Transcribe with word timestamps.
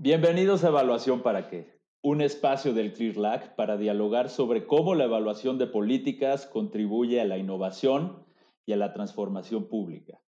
Bienvenidos 0.00 0.62
a 0.62 0.68
Evaluación 0.68 1.22
para 1.22 1.48
qué, 1.48 1.76
un 2.02 2.20
espacio 2.20 2.72
del 2.72 2.92
CLIRLAC 2.92 3.56
para 3.56 3.76
dialogar 3.76 4.28
sobre 4.28 4.64
cómo 4.64 4.94
la 4.94 5.06
evaluación 5.06 5.58
de 5.58 5.66
políticas 5.66 6.46
contribuye 6.46 7.20
a 7.20 7.24
la 7.24 7.36
innovación 7.36 8.24
y 8.64 8.74
a 8.74 8.76
la 8.76 8.92
transformación 8.92 9.68
pública. 9.68 10.20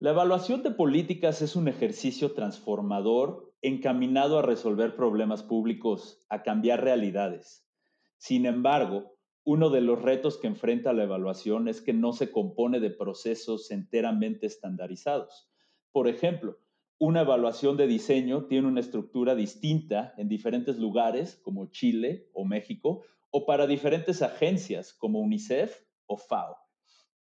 La 0.00 0.10
evaluación 0.10 0.64
de 0.64 0.72
políticas 0.72 1.42
es 1.42 1.54
un 1.54 1.68
ejercicio 1.68 2.32
transformador 2.32 3.54
encaminado 3.62 4.40
a 4.40 4.42
resolver 4.42 4.96
problemas 4.96 5.44
públicos, 5.44 6.20
a 6.28 6.42
cambiar 6.42 6.82
realidades. 6.82 7.64
Sin 8.16 8.46
embargo, 8.46 9.14
uno 9.44 9.70
de 9.70 9.80
los 9.80 10.02
retos 10.02 10.38
que 10.38 10.48
enfrenta 10.48 10.92
la 10.92 11.04
evaluación 11.04 11.68
es 11.68 11.80
que 11.80 11.92
no 11.92 12.12
se 12.12 12.32
compone 12.32 12.80
de 12.80 12.90
procesos 12.90 13.70
enteramente 13.70 14.48
estandarizados. 14.48 15.48
Por 15.92 16.08
ejemplo, 16.08 16.58
una 16.98 17.20
evaluación 17.20 17.76
de 17.76 17.86
diseño 17.86 18.46
tiene 18.46 18.66
una 18.66 18.80
estructura 18.80 19.36
distinta 19.36 20.14
en 20.16 20.28
diferentes 20.28 20.78
lugares, 20.78 21.36
como 21.42 21.70
Chile 21.70 22.28
o 22.32 22.44
México, 22.44 23.02
o 23.30 23.46
para 23.46 23.66
diferentes 23.66 24.20
agencias, 24.20 24.92
como 24.94 25.20
UNICEF 25.20 25.76
o 26.06 26.16
FAO. 26.16 26.56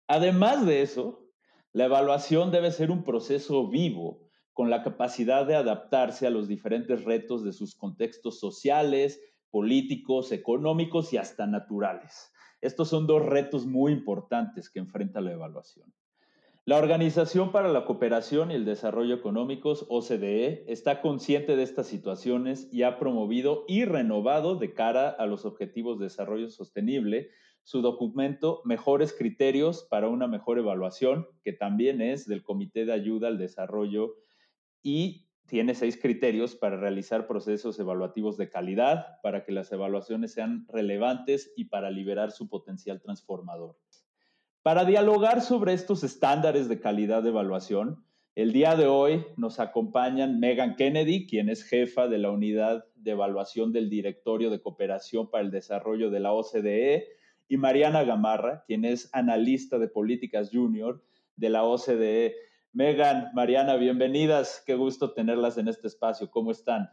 Además 0.07 0.65
de 0.65 0.83
eso, 0.83 1.27
la 1.73 1.85
evaluación 1.85 2.51
debe 2.51 2.71
ser 2.71 2.91
un 2.91 3.05
proceso 3.05 3.69
vivo, 3.69 4.27
con 4.55 4.71
la 4.71 4.83
capacidad 4.83 5.45
de 5.47 5.55
adaptarse 5.55 6.27
a 6.27 6.31
los 6.31 6.49
diferentes 6.49 7.05
retos 7.05 7.45
de 7.45 7.53
sus 7.53 7.75
contextos 7.75 8.41
sociales, 8.41 9.21
políticos, 9.51 10.33
económicos 10.33 11.13
y 11.13 11.19
hasta 11.19 11.47
naturales. 11.47 12.33
Estos 12.63 12.89
son 12.89 13.07
dos 13.07 13.27
retos 13.27 13.67
muy 13.67 13.93
importantes 13.93 14.71
que 14.71 14.79
enfrenta 14.79 15.21
la 15.21 15.33
evaluación. 15.33 15.93
La 16.69 16.79
Organización 16.79 17.53
para 17.53 17.69
la 17.69 17.85
Cooperación 17.85 18.51
y 18.51 18.55
el 18.55 18.65
Desarrollo 18.65 19.15
Económicos, 19.15 19.87
OCDE, 19.89 20.65
está 20.67 21.01
consciente 21.01 21.55
de 21.55 21.63
estas 21.63 21.87
situaciones 21.87 22.69
y 22.73 22.83
ha 22.83 22.99
promovido 22.99 23.65
y 23.69 23.85
renovado 23.85 24.57
de 24.57 24.75
cara 24.75 25.11
a 25.11 25.27
los 25.27 25.45
Objetivos 25.45 26.01
de 26.01 26.07
Desarrollo 26.07 26.51
Sostenible 26.51 27.31
su 27.63 27.83
documento 27.83 28.63
Mejores 28.65 29.15
Criterios 29.17 29.87
para 29.89 30.09
una 30.09 30.27
Mejor 30.27 30.59
Evaluación, 30.59 31.29
que 31.45 31.53
también 31.53 32.01
es 32.01 32.27
del 32.27 32.43
Comité 32.43 32.85
de 32.85 32.95
Ayuda 32.95 33.29
al 33.29 33.39
Desarrollo 33.39 34.17
y 34.83 35.29
tiene 35.47 35.77
seis 35.77 35.97
criterios 35.97 36.57
para 36.57 36.77
realizar 36.77 37.29
procesos 37.29 37.79
evaluativos 37.79 38.37
de 38.37 38.51
calidad, 38.51 39.21
para 39.23 39.45
que 39.45 39.53
las 39.53 39.71
evaluaciones 39.71 40.33
sean 40.33 40.67
relevantes 40.67 41.53
y 41.57 41.67
para 41.67 41.93
liberar 41.93 42.33
su 42.33 42.49
potencial 42.49 43.01
transformador. 43.01 43.77
Para 44.67 44.85
dialogar 44.85 45.43
sobre 45.43 45.75
estos 45.75 46.03
estándares 46.03 46.69
de 46.69 46.81
calidad 46.81 47.23
de 47.23 47.29
evaluación, 47.29 48.05
el 48.35 48.53
día 48.53 48.75
de 48.75 48.89
hoy 48.89 49.25
nos 49.37 49.61
acompañan 49.61 50.41
Megan 50.41 50.75
Kennedy, 50.75 51.29
quien 51.29 51.49
es 51.49 51.63
jefa 51.63 52.09
de 52.09 52.19
la 52.19 52.33
unidad 52.33 52.85
de 52.97 53.13
evaluación 53.13 53.71
del 53.71 53.89
Directorio 53.89 54.51
de 54.51 54.61
Cooperación 54.61 55.31
para 55.31 55.45
el 55.45 55.53
Desarrollo 55.53 56.11
de 56.11 56.19
la 56.19 56.33
OCDE, 56.33 57.07
y 57.47 57.57
Mariana 57.59 58.03
Gamarra, 58.03 58.65
quien 58.67 58.85
es 58.85 59.09
analista 59.13 59.79
de 59.79 59.87
políticas 59.87 60.51
junior 60.53 61.01
de 61.37 61.49
la 61.49 61.63
OCDE. 61.63 62.35
Megan, 62.73 63.31
Mariana, 63.35 63.77
bienvenidas. 63.77 64.65
Qué 64.67 64.75
gusto 64.75 65.13
tenerlas 65.13 65.59
en 65.59 65.69
este 65.69 65.87
espacio. 65.87 66.29
¿Cómo 66.29 66.51
están? 66.51 66.91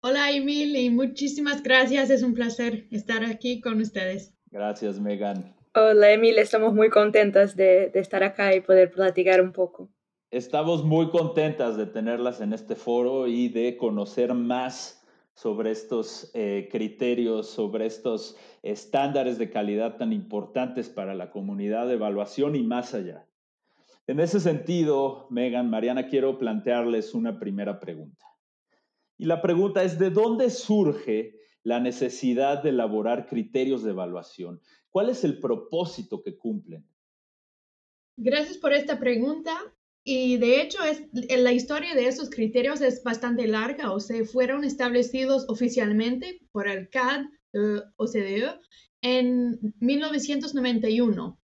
Hola, 0.00 0.30
Emil, 0.30 0.74
y 0.74 0.88
muchísimas 0.88 1.62
gracias. 1.62 2.08
Es 2.08 2.22
un 2.22 2.32
placer 2.32 2.86
estar 2.90 3.22
aquí 3.24 3.60
con 3.60 3.78
ustedes. 3.82 4.34
Gracias, 4.50 4.98
Megan. 4.98 5.54
Hola 5.76 6.12
Emil, 6.12 6.38
estamos 6.38 6.72
muy 6.72 6.88
contentas 6.88 7.56
de, 7.56 7.90
estar 7.94 8.22
acá 8.22 8.54
y 8.54 8.60
poder 8.60 8.92
platicar 8.92 9.40
un 9.40 9.50
poco. 9.50 9.90
Estamos 10.30 10.84
muy 10.84 11.10
contentas 11.10 11.76
de 11.76 11.86
tenerlas 11.86 12.40
en 12.40 12.52
este 12.52 12.76
foro 12.76 13.26
y 13.26 13.48
de 13.48 13.76
conocer 13.76 14.34
más 14.34 15.04
sobre 15.34 15.72
estos 15.72 16.30
eh, 16.32 16.68
criterios, 16.70 17.50
sobre 17.50 17.86
estos 17.86 18.36
estándares 18.62 19.36
de 19.36 19.50
calidad 19.50 19.96
tan 19.96 20.12
importantes 20.12 20.88
para 20.88 21.12
la 21.12 21.32
comunidad 21.32 21.88
de 21.88 21.94
evaluación 21.94 22.54
y 22.54 22.62
más 22.62 22.94
allá. 22.94 23.26
En 24.06 24.20
ese 24.20 24.38
sentido, 24.38 25.26
Megan, 25.28 25.70
Mariana, 25.70 26.06
quiero 26.06 26.38
plantearles 26.38 27.14
una 27.14 27.40
primera 27.40 27.80
pregunta. 27.80 28.24
Y 29.18 29.24
la 29.24 29.42
pregunta 29.42 29.82
es, 29.82 29.98
¿de 29.98 30.10
dónde 30.10 30.50
surge 30.50 31.40
la 31.64 31.80
necesidad 31.80 32.62
de 32.62 32.68
elaborar 32.68 33.26
criterios 33.26 33.82
de 33.82 33.90
evaluación? 33.90 34.60
¿Cuál 34.94 35.10
es 35.10 35.24
el 35.24 35.40
propósito 35.40 36.22
que 36.22 36.38
cumplen? 36.38 36.88
Gracias 38.16 38.58
por 38.58 38.72
esta 38.72 39.00
pregunta. 39.00 39.50
Y 40.04 40.36
de 40.36 40.60
hecho, 40.60 40.84
es, 40.84 41.02
la 41.12 41.52
historia 41.52 41.96
de 41.96 42.06
esos 42.06 42.30
criterios 42.30 42.80
es 42.80 43.02
bastante 43.02 43.48
larga, 43.48 43.90
o 43.90 43.98
sea, 43.98 44.24
fueron 44.24 44.62
establecidos 44.62 45.46
oficialmente 45.48 46.46
por 46.52 46.68
el 46.68 46.90
CAD 46.90 47.24
OCDE 47.96 48.60
en 49.02 49.58
1991 49.80 51.40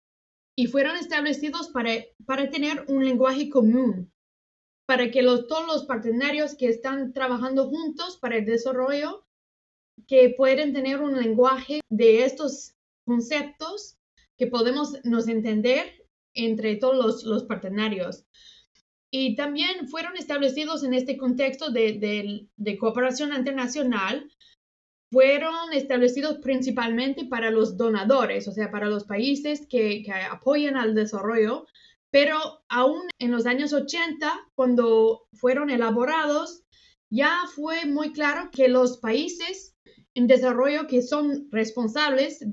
y 0.56 0.68
fueron 0.68 0.98
establecidos 0.98 1.70
para, 1.70 1.92
para 2.28 2.52
tener 2.52 2.86
un 2.88 3.04
lenguaje 3.04 3.50
común, 3.50 4.14
para 4.86 5.10
que 5.10 5.24
los, 5.24 5.48
todos 5.48 5.66
los 5.66 5.86
partenarios 5.86 6.54
que 6.54 6.68
están 6.68 7.14
trabajando 7.14 7.68
juntos 7.68 8.18
para 8.18 8.38
el 8.38 8.46
desarrollo, 8.46 9.26
que 10.06 10.36
pueden 10.38 10.72
tener 10.72 11.02
un 11.02 11.20
lenguaje 11.20 11.82
de 11.90 12.26
estos 12.26 12.76
conceptos 13.10 13.98
que 14.38 14.46
podemos 14.46 15.04
nos 15.04 15.28
entender 15.28 16.06
entre 16.36 16.76
todos 16.76 16.96
los, 16.96 17.24
los 17.24 17.44
partenarios. 17.46 18.28
Y 19.12 19.36
también 19.36 19.88
fueron 19.88 20.16
establecidos 20.16 20.84
en 20.84 20.94
este 20.94 21.18
contexto 21.18 21.72
de, 21.72 22.48
de, 22.56 22.78
cooperación 22.78 23.34
internacional, 23.34 24.32
fueron 25.12 25.74
establecidos 25.74 26.38
principalmente 26.38 27.26
para 27.26 27.50
los 27.50 27.78
donadores, 27.78 28.48
o 28.48 28.52
sea, 28.52 28.70
para 28.70 28.86
los 28.86 29.06
países 29.06 29.66
que, 29.68 30.04
que 30.04 30.12
apoyan 30.14 30.78
al 30.78 30.94
desarrollo, 30.94 31.66
pero 32.12 32.38
aún 32.70 33.02
en 33.18 33.32
los 33.32 33.48
años 33.48 33.74
80, 33.74 34.32
cuando 34.54 35.24
fueron 35.34 35.72
elaborados, 35.72 36.62
ya 37.12 37.34
fue 37.56 37.88
muy 37.88 38.14
claro 38.14 38.52
que 38.52 38.68
los 38.68 39.00
países 39.00 39.74
en 40.14 40.28
desarrollo 40.28 40.86
que 40.86 41.02
son 41.02 41.48
responsables 41.52 42.46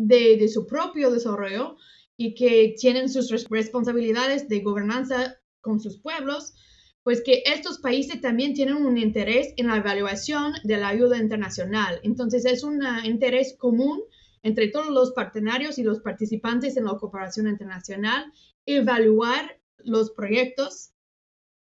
de, 0.00 0.48
su 0.48 0.66
propio 0.66 1.10
desarrollo 1.10 1.76
y 2.16 2.34
que 2.34 2.74
tienen 2.78 3.08
sus 3.08 3.30
responsabilidades 3.48 4.48
de 4.48 4.60
gobernanza 4.60 5.38
con 5.60 5.80
sus 5.80 5.98
pueblos, 5.98 6.54
pues 7.02 7.22
que 7.22 7.42
estos 7.46 7.78
países 7.78 8.20
también 8.20 8.54
tienen 8.54 8.76
un 8.76 8.98
interés 8.98 9.52
en 9.56 9.68
la 9.68 9.76
evaluación 9.76 10.54
de 10.64 10.76
la 10.78 10.88
ayuda 10.88 11.18
internacional. 11.18 12.00
Entonces 12.02 12.44
es 12.44 12.62
un 12.62 12.82
interés 13.04 13.56
común 13.58 14.02
entre 14.42 14.68
todos 14.68 14.88
los 14.88 15.12
partenarios 15.12 15.78
y 15.78 15.82
los 15.82 16.00
participantes 16.00 16.76
en 16.76 16.84
la 16.84 16.96
cooperación 16.96 17.46
internacional 17.46 18.32
evaluar 18.64 19.60
los 19.78 20.10
proyectos 20.12 20.92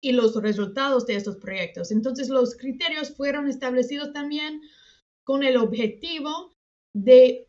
y 0.01 0.13
los 0.13 0.35
resultados 0.41 1.07
de 1.07 1.17
estos 1.17 1.37
proyectos. 1.37 1.91
Entonces 1.91 2.29
los 2.29 2.57
criterios 2.57 3.15
fueron 3.17 3.49
establecidos 3.49 4.13
también 4.13 4.61
con 5.25 5.43
el 5.45 5.57
objetivo 5.57 6.57
de 6.93 7.49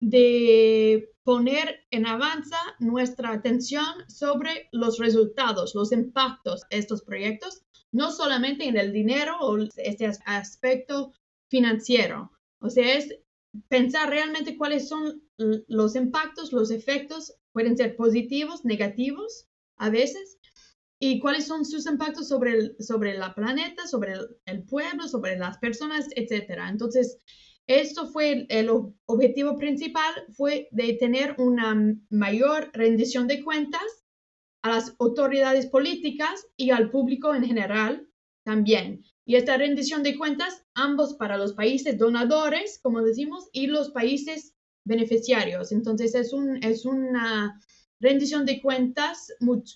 de 0.00 1.10
poner 1.24 1.84
en 1.90 2.06
avanza 2.06 2.58
nuestra 2.78 3.32
atención 3.32 3.84
sobre 4.08 4.68
los 4.72 4.98
resultados, 4.98 5.74
los 5.74 5.92
impactos 5.92 6.62
de 6.70 6.78
estos 6.78 7.02
proyectos, 7.02 7.62
no 7.92 8.12
solamente 8.12 8.66
en 8.66 8.76
el 8.76 8.92
dinero 8.92 9.36
o 9.40 9.58
este 9.76 10.06
aspecto 10.24 11.12
financiero. 11.48 12.30
O 12.60 12.70
sea, 12.70 12.96
es 12.96 13.14
pensar 13.68 14.10
realmente 14.10 14.56
cuáles 14.56 14.88
son 14.88 15.22
los 15.36 15.96
impactos, 15.96 16.52
los 16.52 16.70
efectos, 16.70 17.34
pueden 17.52 17.76
ser 17.76 17.96
positivos, 17.96 18.64
negativos 18.64 19.48
a 19.76 19.90
veces, 19.90 20.38
y 21.00 21.20
cuáles 21.20 21.46
son 21.46 21.64
sus 21.64 21.86
impactos 21.86 22.28
sobre 22.28 22.52
el 22.52 22.76
sobre 22.80 23.16
la 23.16 23.34
planeta, 23.34 23.86
sobre 23.86 24.14
el, 24.14 24.36
el 24.46 24.64
pueblo, 24.64 25.06
sobre 25.06 25.38
las 25.38 25.58
personas, 25.58 26.08
etc. 26.16 26.58
Entonces, 26.68 27.18
esto 27.68 28.06
fue 28.06 28.46
el 28.48 28.70
objetivo 29.04 29.58
principal, 29.58 30.12
fue 30.32 30.68
de 30.72 30.94
tener 30.94 31.36
una 31.38 31.94
mayor 32.08 32.70
rendición 32.72 33.28
de 33.28 33.44
cuentas 33.44 33.82
a 34.62 34.70
las 34.70 34.96
autoridades 34.98 35.66
políticas 35.66 36.46
y 36.56 36.70
al 36.70 36.90
público 36.90 37.34
en 37.34 37.44
general 37.44 38.08
también. 38.42 39.04
Y 39.26 39.36
esta 39.36 39.58
rendición 39.58 40.02
de 40.02 40.16
cuentas, 40.16 40.64
ambos 40.74 41.14
para 41.14 41.36
los 41.36 41.52
países 41.52 41.98
donadores, 41.98 42.80
como 42.82 43.02
decimos, 43.02 43.50
y 43.52 43.66
los 43.66 43.90
países 43.90 44.54
beneficiarios. 44.84 45.70
Entonces 45.70 46.14
es, 46.14 46.32
un, 46.32 46.64
es 46.64 46.86
una 46.86 47.60
rendición 48.00 48.46
de 48.46 48.62
cuentas 48.62 49.30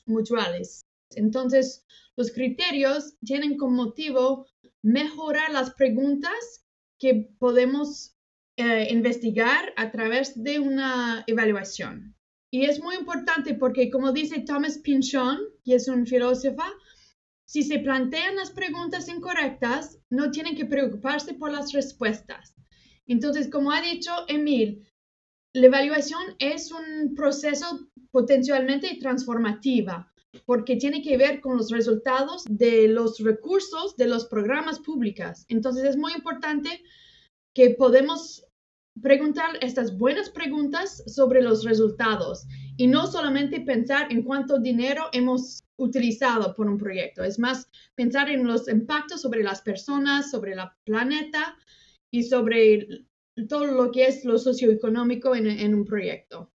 mutuales. 0.07 0.87
Entonces, 1.11 1.85
los 2.17 2.31
criterios 2.31 3.19
tienen 3.23 3.59
como 3.59 3.85
motivo 3.85 4.47
mejorar 4.81 5.53
las 5.53 5.75
preguntas 5.75 6.65
que 7.03 7.29
podemos 7.41 8.17
eh, 8.57 8.87
investigar 8.93 9.73
a 9.77 9.91
través 9.91 10.41
de 10.41 10.61
una 10.61 11.25
evaluación. 11.27 12.15
Y 12.49 12.67
es 12.67 12.81
muy 12.81 12.95
importante 12.95 13.55
porque, 13.55 13.91
como 13.91 14.13
dice 14.13 14.45
Thomas 14.47 14.79
Pynchon, 14.79 15.41
que 15.65 15.75
es 15.75 15.89
un 15.89 16.07
filósofo, 16.07 16.63
Si 17.45 17.65
se 17.65 17.81
plantean 17.81 18.37
las 18.37 18.51
preguntas 18.51 19.09
incorrectas, 19.09 19.99
no 20.11 20.31
tienen 20.31 20.55
que 20.55 20.65
preocuparse 20.65 21.35
por 21.35 21.51
las 21.51 21.73
respuestas. 21.73 22.55
Entonces, 23.07 23.51
como 23.51 23.73
ha 23.73 23.83
dicho 23.83 24.13
Emil, 24.29 24.89
la 25.53 25.67
evaluación 25.67 26.23
es 26.39 26.71
un 26.71 27.15
proceso 27.15 27.91
potencialmente 28.13 28.97
transformativa 29.01 30.12
porque 30.47 30.77
tiene 30.77 31.03
que 31.03 31.17
ver 31.17 31.41
con 31.41 31.57
los 31.57 31.71
resultados 31.71 32.45
de 32.49 32.89
los 32.89 33.19
recursos 33.19 33.97
de 33.97 34.07
los 34.07 34.27
programas 34.27 34.79
públicos. 34.81 35.45
Entonces 35.49 35.85
es 35.85 35.97
muy 35.97 36.13
importante 36.13 36.83
que 37.55 37.71
podemos 37.71 38.45
preguntar 39.01 39.59
estas 39.61 39.97
buenas 39.97 40.31
preguntas 40.31 41.03
sobre 41.07 41.41
los 41.43 41.65
resultados 41.65 42.47
y 42.77 42.87
no 42.87 43.07
solamente 43.07 43.61
pensar 43.61 44.13
en 44.13 44.23
cuánto 44.23 44.59
dinero 44.59 45.05
hemos 45.13 45.63
utilizado 45.79 46.55
por 46.55 46.69
un 46.69 46.79
proyecto, 46.79 47.25
es 47.25 47.39
más 47.39 47.69
pensar 47.95 48.31
en 48.31 48.47
los 48.47 48.69
impactos 48.69 49.23
sobre 49.23 49.43
las 49.43 49.63
personas, 49.63 50.31
sobre 50.31 50.53
el 50.53 50.61
planeta 50.85 51.57
y 52.11 52.25
sobre 52.25 53.07
todo 53.49 53.67
lo 53.67 53.91
que 53.91 54.05
es 54.05 54.25
lo 54.25 54.39
socioeconómico 54.39 55.35
en, 55.35 55.47
en 55.47 55.75
un 55.75 55.85
proyecto. 55.85 56.52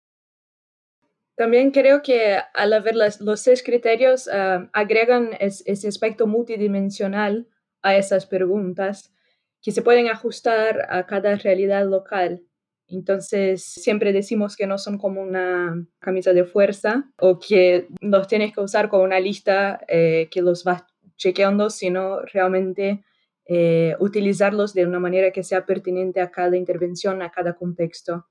También 1.37 1.73
creo 1.73 2.03
que 2.03 2.39
al 2.55 2.73
haber 2.73 2.95
los 2.95 3.41
seis 3.41 3.63
criterios 3.63 4.29
ah, 4.29 4.69
agregan 4.73 5.31
ese 5.41 5.89
aspecto 5.89 6.27
multidimensional 6.27 7.49
a 7.83 7.97
esas 7.97 8.27
preguntas 8.27 9.13
que 9.61 9.73
se 9.73 9.83
pueden 9.83 10.09
ajustar 10.09 10.87
a 10.91 11.07
cada 11.07 11.35
realidad 11.37 11.87
local. 11.89 12.43
Entonces, 12.87 13.65
siempre 13.65 14.13
decimos 14.13 14.57
que 14.57 14.67
no 14.67 14.79
son 14.79 14.99
como 14.99 15.23
una 15.23 15.87
camisa 16.01 16.33
de 16.33 16.45
fuerza 16.45 17.11
o 17.19 17.39
que 17.39 17.89
los 18.01 18.29
tienes 18.29 18.53
que 18.53 18.61
usar 18.61 18.89
con 18.89 19.01
una 19.01 19.19
lista 19.21 19.81
eh, 19.89 20.29
que 20.31 20.43
los 20.43 20.65
vas 20.65 20.85
chequeando, 21.17 21.71
sino 21.71 22.21
realmente 22.21 23.05
eh, 23.47 23.97
utilizarlos 24.01 24.75
de 24.75 24.87
una 24.87 25.01
manera 25.01 25.31
que 25.31 25.43
sea 25.43 25.65
pertinente 25.65 26.21
a 26.21 26.31
cada 26.31 26.57
intervención, 26.57 27.23
a 27.23 27.31
cada 27.31 27.55
contexto. 27.55 28.27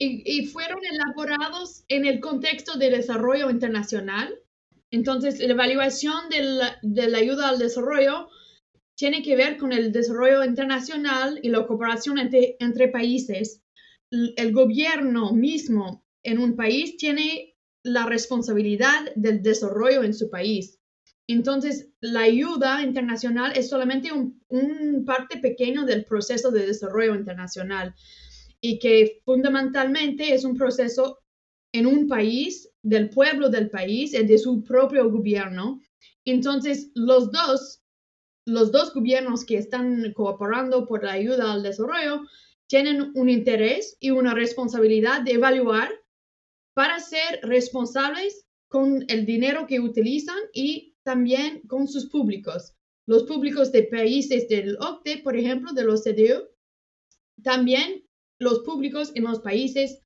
Y, 0.00 0.46
fueron 0.46 0.78
elaborados 0.84 1.84
en 1.88 2.06
el 2.06 2.20
contexto 2.20 2.78
de 2.78 2.90
desarrollo 2.90 3.50
internacional. 3.50 4.32
Entonces, 4.92 5.40
la 5.40 5.52
evaluación 5.52 6.28
de 6.30 6.42
la, 6.42 7.18
ayuda 7.18 7.48
al 7.48 7.58
desarrollo 7.58 8.28
tiene 8.94 9.22
que 9.22 9.34
ver 9.34 9.56
con 9.56 9.72
el 9.72 9.90
desarrollo 9.90 10.44
internacional 10.44 11.40
y 11.42 11.48
la 11.48 11.66
cooperación 11.66 12.18
entre, 12.18 12.56
entre 12.60 12.88
países. 12.88 13.62
El 14.10 14.52
gobierno 14.52 15.32
mismo 15.32 16.04
en 16.22 16.38
un 16.38 16.54
país 16.54 16.96
tiene 16.96 17.56
la 17.82 18.06
responsabilidad 18.06 19.12
del 19.16 19.42
desarrollo 19.42 20.04
en 20.04 20.14
su 20.14 20.30
país. 20.30 20.78
Entonces, 21.26 21.90
la 22.00 22.20
ayuda 22.20 22.82
internacional 22.82 23.52
es 23.54 23.68
solamente 23.68 24.10
un, 24.12 25.04
parte 25.04 25.38
pequeño 25.38 25.84
del 25.84 26.04
proceso 26.04 26.50
de 26.50 26.66
desarrollo 26.66 27.14
internacional 27.14 27.94
y 28.60 28.78
que 28.78 29.20
fundamentalmente 29.24 30.34
es 30.34 30.44
un 30.44 30.56
proceso 30.56 31.18
en 31.72 31.86
un 31.86 32.08
país, 32.08 32.70
del 32.82 33.10
pueblo 33.10 33.50
del 33.50 33.70
país 33.70 34.14
y 34.14 34.24
de 34.24 34.38
su 34.38 34.64
propio 34.64 35.10
gobierno. 35.10 35.80
Entonces, 36.24 36.90
los 36.94 37.30
dos, 37.30 37.82
los 38.46 38.72
dos 38.72 38.94
gobiernos 38.94 39.44
que 39.44 39.58
están 39.58 40.12
cooperando 40.14 40.86
por 40.86 41.04
la 41.04 41.12
ayuda 41.12 41.52
al 41.52 41.62
desarrollo 41.62 42.22
tienen 42.66 43.12
un 43.14 43.28
interés 43.28 43.96
y 44.00 44.10
una 44.10 44.34
responsabilidad 44.34 45.22
de 45.22 45.32
evaluar 45.32 45.90
para 46.74 47.00
ser 47.00 47.40
responsables 47.42 48.46
con 48.68 49.04
el 49.08 49.26
dinero 49.26 49.66
que 49.66 49.80
utilizan 49.80 50.38
y 50.52 50.94
también 51.02 51.62
con 51.66 51.88
sus 51.88 52.06
públicos. 52.06 52.74
Los 53.06 53.24
públicos 53.24 53.72
de 53.72 53.84
países 53.84 54.48
del 54.48 54.76
OCDE, 54.76 55.22
por 55.22 55.36
ejemplo, 55.36 55.72
de 55.72 55.84
los 55.84 56.02
CDU, 56.02 56.46
también 57.42 58.04
los 58.38 58.60
públicos 58.60 59.12
en 59.14 59.24
los 59.24 59.40
países 59.40 60.00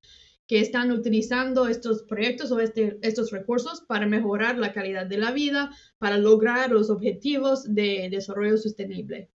que 0.46 0.61
están 0.61 0.90
utilizando 0.90 1.69
estos 1.69 2.02
proyectos 2.02 2.50
o 2.52 2.61
este, 2.61 2.99
estos 3.02 3.31
recursos 3.31 3.81
para 3.82 4.06
mejorar 4.06 4.58
la 4.58 4.73
calidad 4.73 5.06
de 5.06 5.19
la 5.19 5.32
vida, 5.32 5.70
para 5.99 6.19
lograr 6.19 6.70
los 6.70 6.90
objetivos 6.90 7.75
de 7.75 8.08
desarrollo 8.11 8.56
sostenible. 8.58 9.31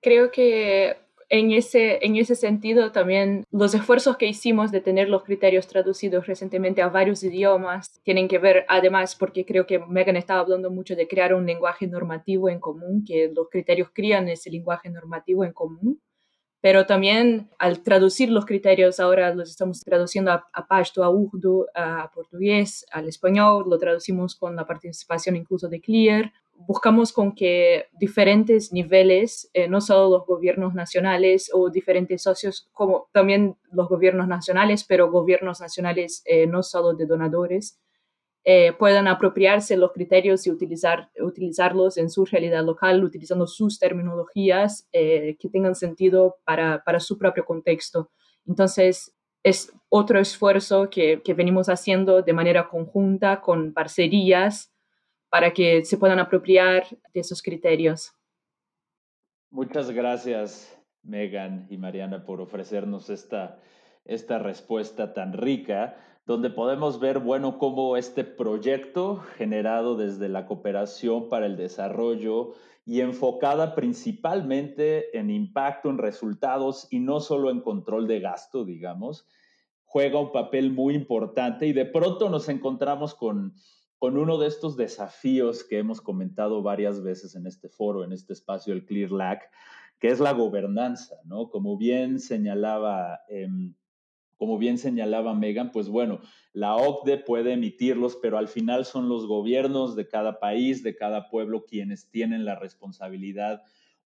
Creo 0.00 0.30
que 0.30 0.96
en 1.30 1.50
ese, 1.50 1.98
en 2.04 2.16
ese 2.16 2.34
sentido, 2.34 2.92
también 2.92 3.44
los 3.50 3.74
esfuerzos 3.74 4.16
que 4.16 4.26
hicimos 4.26 4.70
de 4.70 4.80
tener 4.80 5.08
los 5.08 5.24
criterios 5.24 5.66
traducidos 5.66 6.26
recientemente 6.26 6.80
a 6.80 6.88
varios 6.88 7.22
idiomas 7.22 8.00
tienen 8.02 8.28
que 8.28 8.38
ver, 8.38 8.64
además, 8.68 9.14
porque 9.14 9.44
creo 9.44 9.66
que 9.66 9.78
Megan 9.78 10.16
estaba 10.16 10.40
hablando 10.40 10.70
mucho 10.70 10.96
de 10.96 11.06
crear 11.06 11.34
un 11.34 11.44
lenguaje 11.44 11.86
normativo 11.86 12.48
en 12.48 12.60
común, 12.60 13.04
que 13.04 13.30
los 13.34 13.50
criterios 13.50 13.90
crían 13.92 14.28
ese 14.28 14.50
lenguaje 14.50 14.88
normativo 14.88 15.44
en 15.44 15.52
común. 15.52 16.00
Pero 16.60 16.86
también 16.86 17.50
al 17.58 17.82
traducir 17.82 18.30
los 18.30 18.44
criterios, 18.44 18.98
ahora 18.98 19.34
los 19.34 19.50
estamos 19.50 19.80
traduciendo 19.80 20.32
a, 20.32 20.48
a 20.52 20.66
pashto, 20.66 21.04
a 21.04 21.10
urdu, 21.10 21.66
a 21.74 22.10
portugués, 22.12 22.84
al 22.90 23.08
español, 23.08 23.64
lo 23.68 23.78
traducimos 23.78 24.34
con 24.34 24.56
la 24.56 24.66
participación 24.66 25.36
incluso 25.36 25.68
de 25.68 25.80
CLEAR, 25.80 26.32
buscamos 26.66 27.12
con 27.12 27.34
que 27.34 27.86
diferentes 27.98 28.72
niveles, 28.72 29.48
eh, 29.54 29.68
no 29.68 29.80
solo 29.80 30.18
los 30.18 30.26
gobiernos 30.26 30.74
nacionales 30.74 31.50
o 31.52 31.70
diferentes 31.70 32.22
socios, 32.22 32.68
como 32.72 33.08
también 33.12 33.56
los 33.70 33.88
gobiernos 33.88 34.26
nacionales, 34.28 34.84
pero 34.84 35.10
gobiernos 35.10 35.60
nacionales 35.60 36.22
eh, 36.24 36.46
no 36.46 36.62
solo 36.62 36.94
de 36.94 37.06
donadores, 37.06 37.78
eh, 38.50 38.72
puedan 38.72 39.08
apropiarse 39.08 39.76
los 39.76 39.92
criterios 39.92 40.46
y 40.46 40.50
utilizar, 40.50 41.10
utilizarlos 41.20 41.98
en 41.98 42.08
su 42.08 42.24
realidad 42.24 42.64
local, 42.64 43.04
utilizando 43.04 43.46
sus 43.46 43.78
terminologías 43.78 44.88
que 44.90 45.50
tengan 45.52 45.74
sentido 45.74 46.38
para, 46.44 46.82
para, 46.82 46.98
su 46.98 47.18
propio 47.18 47.44
contexto. 47.44 48.10
Entonces, 48.46 49.14
es 49.42 49.70
otro 49.90 50.18
esfuerzo 50.18 50.88
que, 50.88 51.20
que 51.22 51.34
venimos 51.34 51.68
haciendo 51.68 52.22
de 52.22 52.32
manera 52.32 52.70
conjunta 52.70 53.42
con 53.42 53.74
parcerías 53.74 54.72
para 55.28 55.52
que 55.52 55.84
se 55.84 55.98
puedan 55.98 56.18
apropiar 56.18 56.86
de 57.12 57.20
esos 57.20 57.42
criterios. 57.42 58.12
Muchas 59.50 59.90
gracias, 59.90 60.74
Megan 61.02 61.66
y 61.68 61.76
Mariana, 61.76 62.24
por 62.24 62.40
ofrecernos 62.40 63.10
esta, 63.10 63.60
esta 64.06 64.38
respuesta 64.38 65.12
tan 65.12 65.32
rica, 65.34 65.96
donde 66.28 66.50
podemos 66.50 67.00
ver, 67.00 67.20
bueno, 67.20 67.58
cómo 67.58 67.96
este 67.96 68.22
proyecto 68.22 69.16
generado 69.38 69.96
desde 69.96 70.28
la 70.28 70.44
cooperación 70.44 71.30
para 71.30 71.46
el 71.46 71.56
desarrollo 71.56 72.52
y 72.84 73.00
enfocada 73.00 73.74
principalmente 73.74 75.18
en 75.18 75.30
impacto, 75.30 75.88
en 75.88 75.96
resultados 75.96 76.86
y 76.90 77.00
no 77.00 77.20
solo 77.20 77.50
en 77.50 77.62
control 77.62 78.06
de 78.06 78.20
gasto, 78.20 78.66
digamos, 78.66 79.26
juega 79.86 80.20
un 80.20 80.30
papel 80.30 80.70
muy 80.70 80.94
importante 80.94 81.66
y 81.66 81.72
de 81.72 81.86
pronto 81.86 82.28
nos 82.28 82.50
encontramos 82.50 83.14
con 83.14 83.54
con 83.98 84.16
uno 84.16 84.38
de 84.38 84.46
estos 84.46 84.76
desafíos 84.76 85.64
que 85.64 85.78
hemos 85.78 86.00
comentado 86.00 86.62
varias 86.62 87.02
veces 87.02 87.34
en 87.34 87.48
este 87.48 87.68
foro, 87.68 88.04
en 88.04 88.12
este 88.12 88.32
espacio 88.32 88.72
del 88.72 88.84
Clear 88.84 89.10
LAC, 89.10 89.50
que 89.98 90.06
es 90.08 90.20
la 90.20 90.32
gobernanza, 90.32 91.16
¿no? 91.24 91.50
Como 91.50 91.76
bien 91.76 92.20
señalaba, 92.20 93.18
em, 93.28 93.74
como 94.38 94.56
bien 94.56 94.78
señalaba 94.78 95.34
Megan, 95.34 95.72
pues 95.72 95.88
bueno, 95.88 96.20
la 96.52 96.76
OCDE 96.76 97.18
puede 97.18 97.52
emitirlos, 97.52 98.16
pero 98.16 98.38
al 98.38 98.48
final 98.48 98.84
son 98.84 99.08
los 99.08 99.26
gobiernos 99.26 99.96
de 99.96 100.08
cada 100.08 100.38
país, 100.38 100.82
de 100.82 100.96
cada 100.96 101.28
pueblo, 101.28 101.66
quienes 101.66 102.08
tienen 102.08 102.44
la 102.44 102.54
responsabilidad 102.54 103.62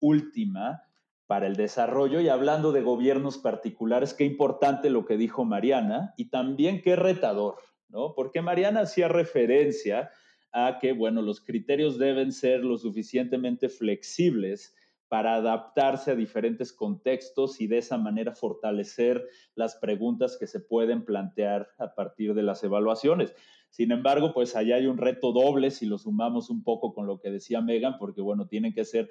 última 0.00 0.83
para 1.26 1.47
el 1.47 1.56
desarrollo. 1.56 2.21
Y 2.21 2.28
hablando 2.28 2.73
de 2.73 2.83
gobiernos 2.83 3.38
particulares, 3.38 4.14
qué 4.14 4.25
importante 4.25 4.90
lo 4.90 5.06
que 5.06 5.16
dijo 5.16 5.45
Mariana 5.45 6.12
y 6.16 6.26
también 6.26 6.83
qué 6.83 6.97
retador, 6.97 7.56
¿no? 7.88 8.12
Porque 8.14 8.42
Mariana 8.42 8.80
hacía 8.80 9.09
referencia 9.09 10.11
a 10.52 10.78
que, 10.80 10.92
bueno, 10.92 11.23
los 11.23 11.40
criterios 11.40 11.99
deben 11.99 12.33
ser 12.33 12.64
lo 12.64 12.78
suficientemente 12.78 13.68
flexibles 13.68 14.75
para 15.09 15.37
adaptarse 15.37 16.11
a 16.11 16.17
diferentes 16.17 16.73
contextos 16.73 17.61
y 17.61 17.67
de 17.67 17.79
esa 17.79 17.97
manera 17.97 18.35
fortalecer 18.35 19.25
las 19.55 19.77
preguntas 19.77 20.37
que 20.39 20.47
se 20.47 20.61
pueden 20.61 21.05
plantear 21.05 21.69
a 21.79 21.95
partir 21.95 22.35
de 22.35 22.43
las 22.43 22.65
evaluaciones. 22.65 23.35
Sin 23.71 23.93
embargo, 23.93 24.33
pues 24.33 24.57
allá 24.57 24.77
hay 24.77 24.87
un 24.87 24.99
reto 24.99 25.33
doble 25.33 25.71
si 25.71 25.87
lo 25.87 25.99
sumamos 25.99 26.51
un 26.51 26.65
poco 26.65 26.95
con 26.95 27.07
lo 27.07 27.21
que 27.21 27.31
decía 27.31 27.61
Megan, 27.61 27.99
porque 27.99 28.21
bueno, 28.21 28.49
tienen 28.49 28.73
que 28.73 28.85
ser, 28.85 29.11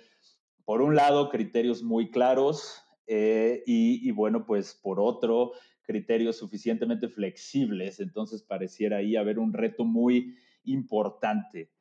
por 0.66 0.82
un 0.82 0.96
lado, 0.96 1.30
criterios 1.30 1.84
muy 1.84 2.10
claros 2.10 2.82
eh, 3.08 3.64
y, 3.66 4.08
y, 4.08 4.12
bueno, 4.12 4.46
pues 4.46 4.74
por 4.82 5.00
otro, 5.00 5.52
criterios 5.84 6.38
suficientemente 6.38 7.08
flexibles, 7.08 8.00
entonces 8.00 8.42
pareciera 8.42 8.98
ahí 8.98 9.16
haber 9.16 9.38
un 9.40 9.54
reto 9.54 9.86
muy 9.86 10.36
importante. 10.64 11.75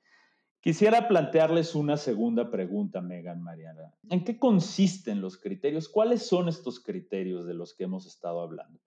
Quisiera 0.65 1.09
plantearles 1.09 1.75
una 1.75 1.99
segunda 1.99 2.51
pregunta, 2.51 3.03
Megan 3.03 3.43
Mariana. 3.43 3.95
¿En 4.09 4.25
qué 4.25 4.39
consisten 4.39 5.21
los 5.21 5.37
criterios? 5.37 5.91
¿Cuáles 5.91 6.27
son 6.27 6.49
estos 6.49 6.81
criterios 6.81 7.47
de 7.47 7.53
los 7.53 7.75
que 7.75 7.85
hemos 7.85 8.07
estado 8.07 8.41
hablando? 8.41 8.81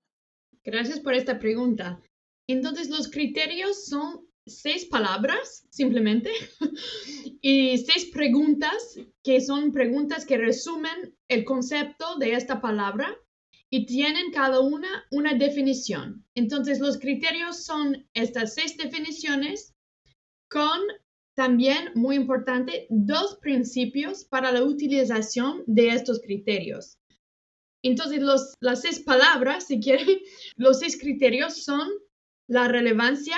Gracias 0.63 0.99
por 0.99 1.13
esta 1.13 1.37
pregunta. 1.37 2.01
Entonces, 2.47 2.89
los 2.89 3.11
criterios 3.11 3.85
son 3.85 4.25
seis 4.47 4.85
palabras 4.85 5.67
simplemente 5.69 6.31
y 7.41 7.77
seis 7.77 8.09
preguntas 8.11 8.99
que 9.21 9.39
son 9.39 9.71
preguntas 9.71 10.25
que 10.25 10.39
resumen 10.39 11.15
el 11.27 11.45
concepto 11.45 12.17
de 12.17 12.33
esta 12.33 12.59
palabra 12.59 13.15
y 13.69 13.85
tienen 13.85 14.31
cada 14.31 14.61
una 14.61 15.05
una 15.11 15.35
definición. 15.35 16.25
Entonces 16.33 16.79
los 16.79 16.97
criterios 16.97 17.65
son 17.65 18.07
estas 18.15 18.55
seis 18.55 18.75
definiciones 18.77 19.75
con 20.49 20.79
también, 21.37 21.91
muy 21.93 22.15
importante, 22.15 22.87
dos 22.89 23.35
principios 23.35 24.25
para 24.25 24.51
la 24.51 24.63
utilización 24.63 25.63
de 25.67 25.89
estos 25.89 26.19
criterios. 26.19 26.97
Entonces, 27.83 28.23
los, 28.23 28.55
las 28.59 28.81
seis 28.81 28.99
palabras, 28.99 29.67
si 29.67 29.79
quieren, 29.79 30.07
los 30.55 30.79
seis 30.79 30.99
criterios 30.99 31.63
son 31.63 31.87
la 32.49 32.67
relevancia, 32.67 33.37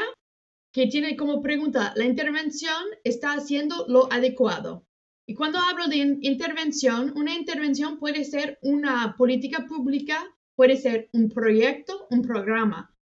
que 0.74 0.88
tiene 0.88 1.18
como 1.18 1.42
pregunta, 1.42 1.92
¿la 1.98 2.06
intervención 2.06 2.82
está 3.04 3.34
haciendo 3.34 3.86
lo 3.90 4.12
adecuado? 4.14 4.86
Y 5.28 5.34
cuando 5.34 5.60
hablo 5.60 5.88
de 5.88 5.98
intervención, 6.22 7.12
una 7.18 7.36
intervención 7.36 8.00
puede 8.00 8.24
ser 8.24 8.60
una 8.62 9.16
política 9.18 9.66
pública, 9.68 10.24
puede 10.56 10.78
ser 10.78 11.10
un 11.12 11.28
proyecto, 11.28 12.08
un 12.12 12.22
programa. 12.22 12.96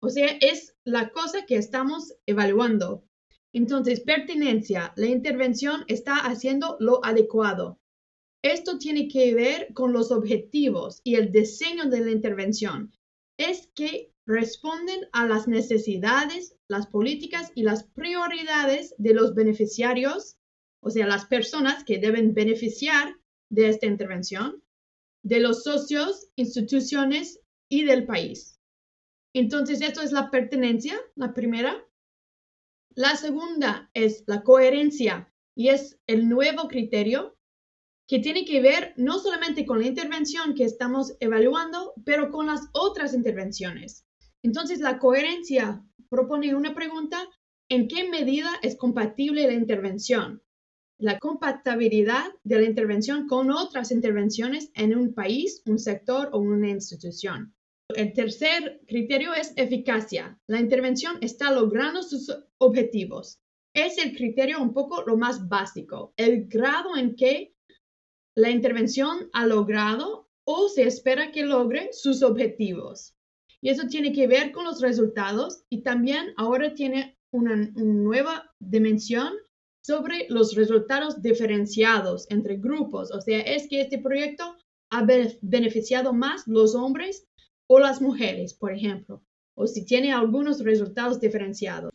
O 0.00 0.10
sea, 0.10 0.28
es 0.40 0.76
la 0.84 1.08
cosa 1.08 1.44
que 1.44 1.56
estamos 1.56 2.14
evaluando. 2.26 3.04
Entonces, 3.54 4.00
pertinencia, 4.00 4.92
la 4.96 5.06
intervención 5.06 5.84
está 5.86 6.16
haciendo 6.16 6.76
lo 6.80 7.04
adecuado. 7.04 7.78
Esto 8.42 8.78
tiene 8.78 9.06
que 9.06 9.32
ver 9.32 9.72
con 9.74 9.92
los 9.92 10.10
objetivos 10.10 11.00
y 11.04 11.14
el 11.14 11.30
diseño 11.30 11.84
de 11.84 12.00
la 12.00 12.10
intervención. 12.10 12.92
Es 13.38 13.68
que 13.74 14.12
responden 14.26 15.06
a 15.12 15.26
las 15.28 15.46
necesidades, 15.46 16.56
las 16.68 16.88
políticas 16.88 17.52
y 17.54 17.62
las 17.62 17.84
prioridades 17.84 18.92
de 18.98 19.14
los 19.14 19.34
beneficiarios, 19.34 20.36
o 20.82 20.90
sea, 20.90 21.06
las 21.06 21.26
personas 21.26 21.84
que 21.84 21.98
deben 21.98 22.34
beneficiar 22.34 23.14
de 23.50 23.68
esta 23.68 23.86
intervención, 23.86 24.64
de 25.22 25.38
los 25.38 25.62
socios, 25.62 26.26
instituciones 26.34 27.40
y 27.70 27.84
del 27.84 28.04
país. 28.04 28.58
Entonces, 29.32 29.80
esto 29.80 30.02
es 30.02 30.10
la 30.10 30.30
pertenencia, 30.30 31.00
la 31.14 31.32
primera. 31.34 31.86
La 32.96 33.16
segunda 33.16 33.90
es 33.92 34.22
la 34.28 34.44
coherencia 34.44 35.28
y 35.56 35.70
es 35.70 35.98
el 36.06 36.28
nuevo 36.28 36.68
criterio 36.68 37.36
que 38.06 38.20
tiene 38.20 38.44
que 38.44 38.60
ver 38.60 38.94
no 38.96 39.18
solamente 39.18 39.66
con 39.66 39.80
la 39.80 39.88
intervención 39.88 40.54
que 40.54 40.62
estamos 40.62 41.16
evaluando, 41.18 41.94
pero 42.04 42.30
con 42.30 42.46
las 42.46 42.68
otras 42.72 43.12
intervenciones. 43.12 44.06
Entonces, 44.44 44.78
la 44.78 45.00
coherencia 45.00 45.82
propone 46.08 46.54
una 46.54 46.72
pregunta, 46.72 47.18
¿en 47.68 47.88
qué 47.88 48.08
medida 48.08 48.50
es 48.62 48.76
compatible 48.76 49.46
la 49.46 49.54
intervención? 49.54 50.40
La 50.96 51.18
compatibilidad 51.18 52.26
de 52.44 52.60
la 52.60 52.66
intervención 52.68 53.26
con 53.26 53.50
otras 53.50 53.90
intervenciones 53.90 54.70
en 54.74 54.96
un 54.96 55.14
país, 55.14 55.62
un 55.66 55.80
sector 55.80 56.28
o 56.32 56.38
una 56.38 56.68
institución. 56.68 57.56
El 57.90 58.14
tercer 58.14 58.80
criterio 58.88 59.34
es 59.34 59.52
eficacia. 59.56 60.38
La 60.46 60.58
intervención 60.58 61.18
está 61.20 61.52
logrando 61.52 62.02
sus 62.02 62.34
objetivos. 62.58 63.40
Es 63.74 63.98
el 63.98 64.16
criterio 64.16 64.62
un 64.62 64.72
poco 64.72 65.02
lo 65.02 65.18
más 65.18 65.48
básico, 65.48 66.14
el 66.16 66.46
grado 66.46 66.96
en 66.96 67.14
que 67.14 67.54
la 68.36 68.50
intervención 68.50 69.28
ha 69.34 69.46
logrado 69.46 70.30
o 70.44 70.68
se 70.68 70.84
espera 70.84 71.30
que 71.30 71.44
logre 71.44 71.90
sus 71.92 72.22
objetivos. 72.22 73.14
Y 73.60 73.68
eso 73.68 73.86
tiene 73.86 74.12
que 74.12 74.26
ver 74.26 74.52
con 74.52 74.64
los 74.64 74.80
resultados 74.80 75.64
y 75.68 75.82
también 75.82 76.32
ahora 76.36 76.74
tiene 76.74 77.18
una, 77.32 77.56
nueva 77.74 78.50
dimensión 78.60 79.34
sobre 79.84 80.26
los 80.30 80.54
resultados 80.54 81.20
diferenciados 81.20 82.26
entre 82.30 82.56
grupos. 82.56 83.10
O 83.10 83.20
sea, 83.20 83.40
es 83.40 83.68
que 83.68 83.82
este 83.82 83.98
proyecto 83.98 84.56
ha 84.90 85.04
beneficiado 85.42 86.14
más 86.14 86.46
los 86.46 86.74
hombres 86.74 87.26
o 87.66 87.78
las 87.78 88.00
mujeres, 88.00 88.54
por 88.54 88.72
ejemplo, 88.72 89.22
o 89.54 89.66
si 89.66 89.84
tiene 89.84 90.12
algunos 90.12 90.62
resultados 90.62 91.20
diferenciados. 91.20 91.92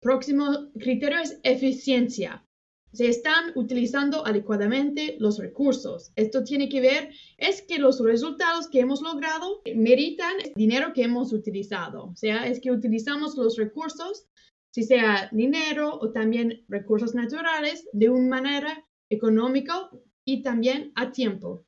Próximo 0.00 0.70
criterio 0.78 1.18
es 1.20 1.38
eficiencia 1.42 2.44
se 2.92 3.08
están 3.08 3.52
utilizando 3.54 4.26
adecuadamente 4.26 5.16
los 5.18 5.38
recursos. 5.38 6.12
Esto 6.16 6.44
tiene 6.44 6.68
que 6.68 6.80
ver, 6.80 7.10
es 7.38 7.62
que 7.62 7.78
los 7.78 8.00
resultados 8.00 8.68
que 8.68 8.80
hemos 8.80 9.00
logrado 9.00 9.62
meritan 9.74 10.34
dinero 10.54 10.92
que 10.92 11.04
hemos 11.04 11.32
utilizado. 11.32 12.04
O 12.06 12.16
sea, 12.16 12.46
es 12.46 12.60
que 12.60 12.70
utilizamos 12.70 13.36
los 13.36 13.56
recursos, 13.56 14.26
si 14.70 14.82
sea 14.82 15.28
dinero 15.32 15.98
o 16.00 16.12
también 16.12 16.64
recursos 16.68 17.14
naturales, 17.14 17.88
de 17.92 18.10
una 18.10 18.28
manera 18.28 18.86
económica 19.10 19.90
y 20.24 20.42
también 20.42 20.92
a 20.94 21.12
tiempo. 21.12 21.64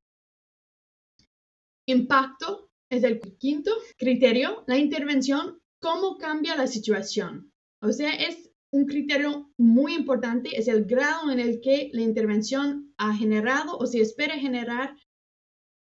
Impacto 1.87 2.71
es 2.95 3.05
el 3.05 3.21
quinto 3.39 3.71
criterio, 3.99 4.65
la 4.67 4.79
intervención, 4.79 5.61
cómo 5.81 6.17
cambia 6.17 6.57
la 6.57 6.67
situación. 6.67 7.53
O 7.81 7.93
sea, 7.93 8.15
es 8.15 8.51
un 8.75 8.87
criterio 8.87 9.53
muy 9.57 9.95
importante 9.95 10.59
es 10.59 10.67
el 10.67 10.85
grado 10.85 11.31
en 11.31 11.39
el 11.39 11.61
que 11.61 11.91
la 11.93 12.03
intervención 12.03 12.93
ha 12.97 13.15
generado 13.15 13.79
o 13.79 13.87
se 13.87 14.01
espera 14.01 14.37
generar 14.37 14.97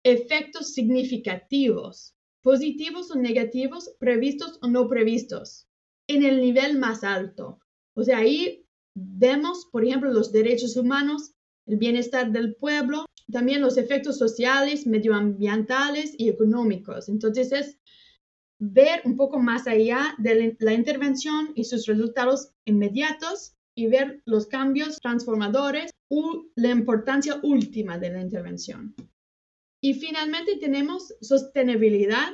efectos 0.03 0.73
significativos, 0.73 2.17
positivos 2.41 3.11
o 3.11 3.15
negativos, 3.15 3.95
previstos 3.97 4.59
o 4.61 4.67
no 4.67 4.89
previstos, 4.89 5.69
en 6.07 6.25
el 6.25 6.41
nivel 6.41 6.77
más 6.77 7.05
alto. 7.05 7.59
O 7.95 8.03
sea, 8.03 8.17
ahí 8.17 8.67
vemos, 8.93 9.69
por 9.71 9.85
ejemplo, 9.85 10.11
los 10.11 10.33
derechos 10.33 10.75
humanos, 10.75 11.31
el 11.67 11.77
bienestar 11.77 12.33
del 12.33 12.55
pueblo, 12.55 13.05
también 13.31 13.61
los 13.61 13.77
efectos 13.77 14.17
sociales, 14.17 14.85
medioambientales 14.85 16.13
y 16.17 16.29
económicos. 16.29 17.09
Entonces 17.09 17.51
es 17.51 17.79
ver 18.59 19.01
un 19.05 19.17
poco 19.17 19.39
más 19.39 19.67
allá 19.67 20.15
de 20.17 20.55
la 20.59 20.73
intervención 20.73 21.51
y 21.55 21.65
sus 21.65 21.85
resultados 21.85 22.51
inmediatos 22.65 23.55
y 23.75 23.87
ver 23.87 24.21
los 24.25 24.47
cambios 24.47 24.99
transformadores 25.01 25.91
o 26.09 26.45
la 26.55 26.69
importancia 26.69 27.39
última 27.43 27.97
de 27.97 28.09
la 28.11 28.21
intervención. 28.21 28.95
Y 29.81 29.95
finalmente 29.95 30.57
tenemos 30.57 31.13
sostenibilidad. 31.21 32.33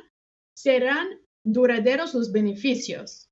Serán 0.55 1.07
duraderos 1.43 2.13
los 2.13 2.31
beneficios. 2.31 3.29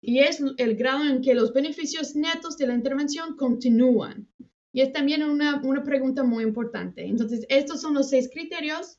Y 0.00 0.20
es 0.20 0.42
el 0.56 0.76
grado 0.76 1.04
en 1.04 1.20
que 1.20 1.34
los 1.34 1.52
beneficios 1.52 2.16
netos 2.16 2.56
de 2.56 2.66
la 2.66 2.74
intervención 2.74 3.36
continúan. 3.36 4.28
Y 4.72 4.82
es 4.82 4.92
también 4.92 5.22
una, 5.22 5.60
una 5.62 5.82
pregunta 5.82 6.22
muy 6.22 6.44
importante. 6.44 7.04
Entonces, 7.04 7.44
estos 7.48 7.80
son 7.80 7.94
los 7.94 8.10
seis 8.10 8.28
criterios 8.32 8.98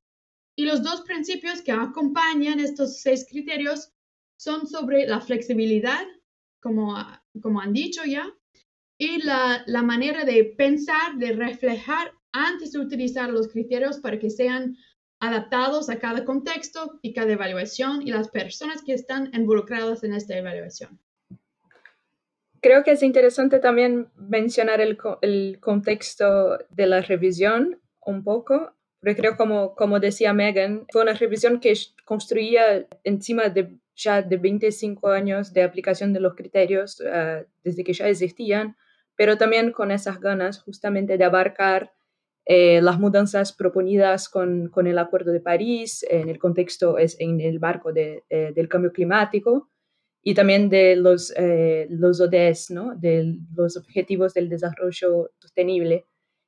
y 0.55 0.65
los 0.65 0.83
dos 0.83 1.01
principios 1.01 1.61
que 1.61 1.71
acompañan 1.71 2.59
estos 2.59 2.99
seis 2.99 3.25
criterios 3.29 3.93
son 4.37 4.67
sobre 4.67 5.07
la 5.07 5.21
flexibilidad, 5.21 6.05
como, 6.61 6.95
como 7.41 7.61
han 7.61 7.73
dicho 7.73 8.03
ya, 8.05 8.27
y 8.97 9.21
la, 9.23 9.63
la 9.67 9.81
manera 9.81 10.25
de 10.25 10.43
pensar, 10.57 11.17
de 11.17 11.33
reflejar 11.33 12.11
antes 12.33 12.71
de 12.71 12.79
utilizar 12.79 13.29
los 13.29 13.47
criterios 13.47 13.99
para 13.99 14.19
que 14.19 14.29
sean 14.29 14.77
adaptados 15.19 15.89
a 15.89 15.99
cada 15.99 16.25
contexto 16.25 16.99
y 17.01 17.13
cada 17.13 17.33
evaluación 17.33 18.01
y 18.01 18.11
las 18.11 18.29
personas 18.29 18.81
que 18.81 18.93
están 18.93 19.29
involucradas 19.33 20.03
en 20.03 20.13
esta 20.13 20.37
evaluación. 20.37 20.99
Creo 22.61 22.83
que 22.83 22.91
es 22.91 23.01
interesante 23.01 23.59
también 23.59 24.09
mencionar 24.15 24.81
el, 24.81 24.97
el 25.21 25.59
contexto 25.59 26.59
de 26.69 26.85
la 26.85 27.01
revisión 27.01 27.81
un 28.05 28.23
poco, 28.23 28.73
porque 28.99 29.15
creo, 29.15 29.35
como, 29.35 29.73
como 29.73 29.99
decía 29.99 30.31
Megan, 30.31 30.85
fue 30.91 31.01
una 31.01 31.13
revisión 31.13 31.59
que 31.59 31.73
construía 32.05 32.87
encima 33.03 33.49
de 33.49 33.79
ya 33.95 34.21
de 34.21 34.37
25 34.37 35.09
años 35.09 35.53
de 35.53 35.63
aplicación 35.63 36.13
de 36.13 36.19
los 36.19 36.35
criterios 36.35 37.01
eh, 37.05 37.45
desde 37.63 37.83
que 37.83 37.93
ya 37.93 38.07
existían, 38.07 38.77
pero 39.15 39.37
también 39.37 39.71
con 39.71 39.91
esas 39.91 40.19
ganas 40.19 40.61
justamente 40.61 41.17
de 41.17 41.23
abarcar 41.23 41.91
eh, 42.45 42.81
las 42.81 42.99
mudanzas 42.99 43.53
proponidas 43.53 44.29
con, 44.29 44.69
con, 44.69 44.87
el 44.87 44.97
Acuerdo 44.97 45.31
de 45.31 45.41
París, 45.41 46.05
en 46.09 46.29
el 46.29 46.39
contexto, 46.39 46.97
es 46.97 47.15
en 47.19 47.39
el 47.41 47.59
marco 47.59 47.91
de, 47.91 48.23
eh, 48.29 48.51
del 48.55 48.67
cambio 48.67 48.91
climático 48.91 49.71
y 50.23 50.33
también 50.33 50.69
de 50.69 50.95
los, 50.95 51.33
los 51.89 52.21
ODS, 52.21 52.71
¿no? 52.71 52.95
de 52.95 53.37
los 53.55 53.77
Objetivos 53.77 54.33
del 54.33 54.49
Desarrollo 54.49 55.31
Sostenible. 55.39 56.05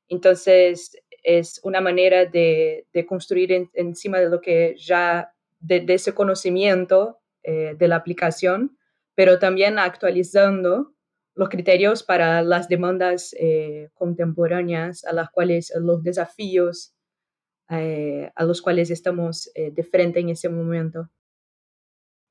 Entonces, 0.08 0.96
es 1.24 1.60
una 1.64 1.82
manera 1.82 2.26
de, 2.26 2.86
construir 3.08 3.70
encima 3.74 4.20
de 4.20 4.30
lo 4.30 4.42
que 4.42 4.76
ya, 4.78 5.34
de, 5.60 5.86
ese 5.88 6.14
conocimiento 6.14 7.20
eh, 7.44 7.76
de 7.78 7.88
la 7.88 7.96
aplicación, 7.96 8.78
pero 9.16 9.40
también 9.40 9.80
actualizando 9.80 10.94
los 11.36 11.50
criterios 11.50 12.04
para 12.04 12.44
las 12.44 12.68
demandas 12.68 13.34
eh, 13.40 13.90
contemporáneas 13.94 15.04
a 15.06 15.14
las 15.14 15.32
cuales 15.32 15.74
los 15.80 16.04
desafíos 16.04 16.94
eh, 17.70 18.30
a 18.36 18.44
los 18.44 18.62
cuales 18.62 18.92
estamos 18.92 19.50
de 19.56 19.84
frente 19.84 20.20
en 20.20 20.30
ese 20.30 20.50
momento. 20.50 21.10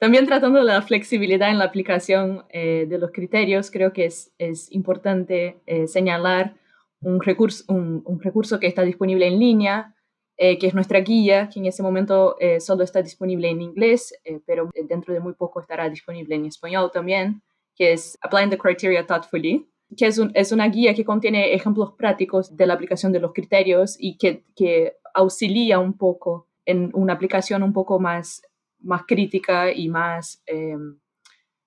También 0.02 0.26
tratando 0.26 0.59
de 0.59 0.64
la 0.64 0.82
flexibilidad 0.82 1.49
en 1.49 1.59
la 1.59 1.64
aplicación 1.66 2.44
eh, 2.49 2.87
de 2.88 2.99
los 2.99 3.12
criterios, 3.12 3.71
creo 3.71 3.92
que 3.92 4.06
es, 4.06 4.32
es 4.37 4.66
importante 4.73 5.61
eh, 5.64 5.87
señalar 5.87 6.56
un 7.02 7.21
recurso, 7.21 7.62
un, 7.73 8.21
recurso 8.21 8.59
que 8.59 8.66
está 8.66 8.82
disponible 8.82 9.28
en 9.28 9.38
línea, 9.38 9.94
eh, 10.37 10.59
que 10.59 10.66
es 10.66 10.75
nuestra 10.75 10.99
guía, 11.02 11.49
que 11.49 11.61
en 11.61 11.66
ese 11.66 11.85
momento 11.85 12.35
solo 12.59 12.82
está 12.82 13.00
disponible 13.00 13.49
en 13.49 13.62
inglés, 13.62 14.12
pero 14.44 14.71
dentro 14.88 15.14
de 15.14 15.21
muy 15.21 15.35
poco 15.35 15.61
estará 15.61 15.88
disponible 15.88 16.35
en 16.35 16.47
español 16.47 16.90
también, 16.92 17.40
que 17.76 17.92
es 17.92 18.18
Applying 18.23 18.50
the 18.50 18.59
Criteria 18.59 19.06
Thoughtfully, 19.06 19.68
que 19.97 20.06
es, 20.06 20.21
es 20.35 20.50
una 20.50 20.66
guía 20.66 20.94
que 20.94 21.04
contiene 21.04 21.54
ejemplos 21.54 21.92
prácticos 21.92 22.56
de 22.56 22.66
la 22.66 22.75
aplicación 22.75 23.12
de 23.12 23.21
los 23.21 23.32
criterios 23.32 23.94
y 24.00 24.18
que, 24.18 24.44
que 24.56 24.97
auxilia 25.14 25.78
un 25.78 25.97
poco 25.97 26.49
en 26.64 26.90
una 26.92 27.12
aplicación 27.12 27.62
un 27.62 27.73
poco 27.73 28.00
más 28.00 28.42
más 28.83 29.03
crítica 29.07 29.73
y 29.73 29.89
más 29.89 30.43
eh, 30.47 30.77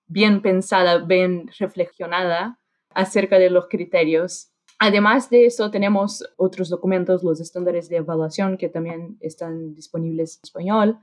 bien 0.06 0.42
pensada, 0.42 0.98
bien 0.98 1.50
reflexionada 1.58 2.58
acerca 2.90 3.38
de 3.38 3.50
los 3.50 3.66
criterios. 3.68 4.52
Además 4.78 5.30
de 5.30 5.46
eso, 5.46 5.70
tenemos 5.70 6.24
otros 6.36 6.68
documentos, 6.68 7.22
los 7.22 7.40
estándares 7.40 7.88
de 7.88 7.96
evaluación 7.96 8.58
que 8.58 8.68
también 8.68 9.16
están 9.20 9.74
disponibles 9.74 10.36
en 10.36 10.40
español, 10.44 10.98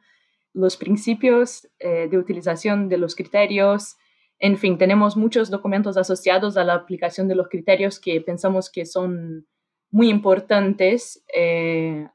los 0.54 0.78
principios 0.78 1.68
eh, 1.80 2.08
de 2.10 2.18
utilización 2.18 2.88
de 2.88 2.98
los 2.98 3.16
criterios. 3.16 3.98
En 4.40 4.58
fin, 4.58 4.78
tenemos 4.78 5.18
muchos 5.18 5.50
documentos 5.50 5.98
asociados 5.98 6.58
a 6.58 6.64
la 6.64 6.76
aplicación 6.76 7.28
de 7.28 7.36
los 7.36 7.50
criterios 7.50 8.00
que 8.00 8.22
pensamos 8.22 8.70
que 8.70 8.86
son 8.86 9.48
muy 9.90 10.10
importantes 10.10 11.24
eh, 11.36 12.08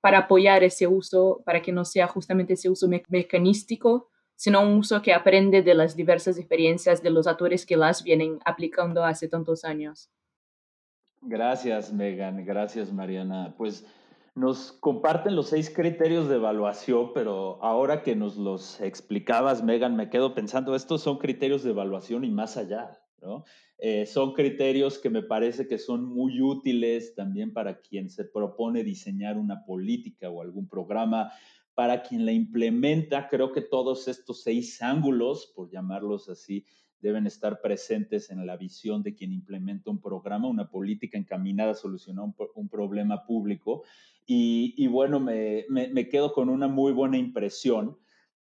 para 0.00 0.18
apoyar 0.18 0.62
ese 0.62 0.86
uso, 0.86 1.42
para 1.44 1.62
que 1.62 1.72
no 1.72 1.84
sea 1.84 2.06
justamente 2.06 2.54
ese 2.54 2.68
uso 2.70 2.88
mecanístico, 3.08 4.08
sino 4.36 4.62
un 4.62 4.78
uso 4.78 5.02
que 5.02 5.12
aprende 5.12 5.62
de 5.62 5.74
las 5.74 5.96
diversas 5.96 6.38
experiencias 6.38 7.02
de 7.02 7.10
los 7.10 7.26
autores 7.26 7.66
que 7.66 7.76
las 7.76 8.04
vienen 8.04 8.38
aplicando 8.44 9.04
hace 9.04 9.28
tantos 9.28 9.64
años. 9.64 10.10
Gracias, 11.22 11.92
Megan. 11.92 12.44
Gracias, 12.44 12.92
Mariana. 12.92 13.54
Pues 13.58 13.84
nos 14.36 14.70
comparten 14.70 15.34
los 15.34 15.48
seis 15.48 15.68
criterios 15.68 16.28
de 16.28 16.36
evaluación, 16.36 17.12
pero 17.12 17.58
ahora 17.60 18.04
que 18.04 18.14
nos 18.14 18.36
los 18.36 18.80
explicabas, 18.80 19.64
Megan, 19.64 19.96
me 19.96 20.10
quedo 20.10 20.34
pensando, 20.34 20.76
estos 20.76 21.02
son 21.02 21.18
criterios 21.18 21.64
de 21.64 21.70
evaluación 21.70 22.22
y 22.22 22.30
más 22.30 22.56
allá, 22.56 23.00
¿no? 23.20 23.44
Eh, 23.80 24.06
son 24.06 24.34
criterios 24.34 24.98
que 24.98 25.08
me 25.08 25.22
parece 25.22 25.68
que 25.68 25.78
son 25.78 26.04
muy 26.04 26.42
útiles 26.42 27.14
también 27.14 27.52
para 27.52 27.80
quien 27.80 28.10
se 28.10 28.24
propone 28.24 28.82
diseñar 28.82 29.38
una 29.38 29.64
política 29.64 30.28
o 30.28 30.42
algún 30.42 30.68
programa, 30.68 31.30
para 31.74 32.02
quien 32.02 32.26
la 32.26 32.32
implementa. 32.32 33.28
Creo 33.28 33.52
que 33.52 33.60
todos 33.60 34.08
estos 34.08 34.42
seis 34.42 34.82
ángulos, 34.82 35.52
por 35.54 35.70
llamarlos 35.70 36.28
así, 36.28 36.64
deben 37.00 37.28
estar 37.28 37.60
presentes 37.60 38.30
en 38.30 38.44
la 38.44 38.56
visión 38.56 39.04
de 39.04 39.14
quien 39.14 39.32
implementa 39.32 39.92
un 39.92 40.00
programa, 40.00 40.48
una 40.48 40.68
política 40.68 41.16
encaminada 41.16 41.70
a 41.70 41.76
solucionar 41.76 42.24
un, 42.56 42.68
problema 42.68 43.24
público. 43.24 43.84
Y, 44.26 44.86
bueno, 44.88 45.20
me, 45.20 45.66
me 45.68 46.08
quedo 46.08 46.32
con 46.32 46.48
una 46.48 46.66
muy 46.66 46.92
buena 46.92 47.16
impresión 47.16 47.96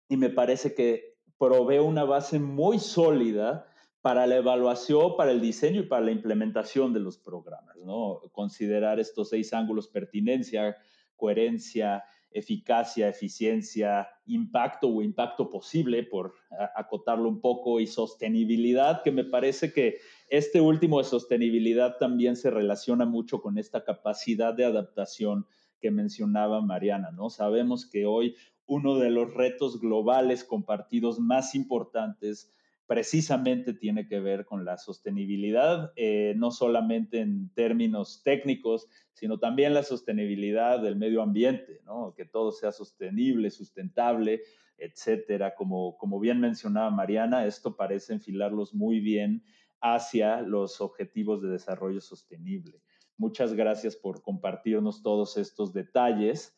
y 0.07 0.15
me 0.15 0.29
parece 0.29 0.73
que 0.73 1.17
provee 1.37 1.79
una 1.79 2.05
base 2.05 2.39
muy 2.39 2.79
sólida 2.79 3.67
para 4.01 4.27
la 4.27 4.37
evaluación, 4.37 5.15
para 5.17 5.31
el 5.31 5.41
diseño 5.41 5.81
y 5.81 5.87
para 5.87 6.05
la 6.05 6.11
implementación 6.11 6.93
de 6.93 6.99
los 6.99 7.17
programas, 7.17 7.75
¿no? 7.77 8.21
Considerar 8.31 8.99
estos 8.99 9.29
seis 9.29 9.53
ángulos, 9.53 9.87
pertinencia, 9.87 10.77
coherencia, 11.15 12.03
eficacia, 12.31 13.07
eficiencia, 13.07 14.07
impacto 14.25 14.87
o 14.89 15.01
impacto 15.01 15.49
posible, 15.49 16.03
por 16.03 16.33
acotarlo 16.75 17.27
un 17.27 17.41
poco, 17.41 17.79
y 17.79 17.87
sostenibilidad, 17.87 19.01
que 19.01 19.11
me 19.11 19.23
parece 19.23 19.73
que 19.73 19.97
este 20.29 20.61
último 20.61 20.99
de 20.99 21.05
sostenibilidad 21.05 21.97
también 21.97 22.35
se 22.35 22.51
relaciona 22.51 23.05
mucho 23.05 23.41
con 23.41 23.57
esta 23.57 23.83
capacidad 23.83 24.53
de 24.53 24.65
adaptación 24.65 25.47
que 25.79 25.89
mencionaba 25.89 26.61
Mariana, 26.61 27.11
¿no? 27.11 27.29
Sabemos 27.29 27.89
que 27.89 28.05
hoy 28.05 28.35
uno 28.65 28.99
de 28.99 29.09
los 29.09 29.33
retos 29.33 29.79
globales 29.79 30.43
compartidos 30.43 31.19
más 31.19 31.55
importantes 31.55 32.53
precisamente 32.87 33.73
tiene 33.73 34.07
que 34.07 34.21
ver 34.21 34.45
con 34.45 34.63
la 34.63 34.77
sostenibilidad, 34.77 35.91
eh, 35.97 36.33
no 36.37 36.51
solamente 36.51 37.19
en 37.19 37.53
términos 37.53 38.21
técnicos, 38.23 38.87
sino 39.11 39.39
también 39.39 39.73
la 39.73 39.83
sostenibilidad 39.83 40.81
del 40.81 40.95
medio 40.95 41.21
ambiente, 41.21 41.81
que 42.15 42.25
todo 42.25 42.51
sea 42.51 42.71
sostenible, 42.71 43.51
sustentable, 43.51 44.41
etcétera. 44.77 45.53
Como, 45.53 45.97
como 45.97 46.19
bien 46.19 46.39
mencionaba 46.39 46.89
Mariana, 46.89 47.45
esto 47.45 47.75
parece 47.75 48.13
enfilarlos 48.13 48.73
muy 48.73 49.01
bien 49.01 49.43
hacia 49.81 50.41
los 50.41 50.79
objetivos 50.79 51.41
de 51.41 51.49
desarrollo 51.49 51.99
sostenible. 51.99 52.81
Muchas 53.17 53.53
gracias 53.53 53.95
por 53.97 54.21
compartirnos 54.21 55.03
todos 55.03 55.37
estos 55.37 55.73
detalles. 55.73 56.55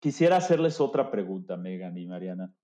Quisiera 0.00 0.36
hacerles 0.36 0.80
otra 0.80 1.10
pregunta, 1.10 1.56
Megan 1.56 1.96
y 1.96 2.06
Mariana. 2.06 2.54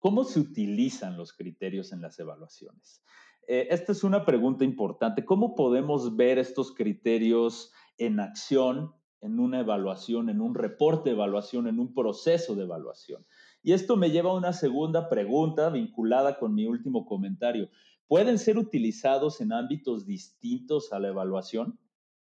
¿Cómo 0.00 0.24
se 0.24 0.40
utilizan 0.40 1.18
los 1.18 1.34
criterios 1.34 1.92
en 1.92 2.00
las 2.00 2.18
evaluaciones? 2.18 3.02
Eh, 3.46 3.68
esta 3.70 3.92
es 3.92 4.02
una 4.02 4.24
pregunta 4.24 4.64
importante. 4.64 5.26
¿Cómo 5.26 5.54
podemos 5.54 6.16
ver 6.16 6.38
estos 6.38 6.74
criterios 6.74 7.70
en 7.98 8.18
acción 8.18 8.94
en 9.20 9.38
una 9.38 9.60
evaluación, 9.60 10.30
en 10.30 10.40
un 10.40 10.54
reporte 10.54 11.10
de 11.10 11.16
evaluación, 11.16 11.66
en 11.68 11.78
un 11.78 11.92
proceso 11.92 12.54
de 12.54 12.62
evaluación? 12.62 13.26
Y 13.62 13.72
esto 13.72 13.96
me 13.96 14.10
lleva 14.10 14.30
a 14.30 14.38
una 14.38 14.54
segunda 14.54 15.10
pregunta 15.10 15.68
vinculada 15.68 16.38
con 16.38 16.54
mi 16.54 16.64
último 16.66 17.04
comentario. 17.04 17.68
¿Pueden 18.06 18.38
ser 18.38 18.56
utilizados 18.56 19.42
en 19.42 19.52
ámbitos 19.52 20.06
distintos 20.06 20.94
a 20.94 20.98
la 20.98 21.08
evaluación? 21.08 21.78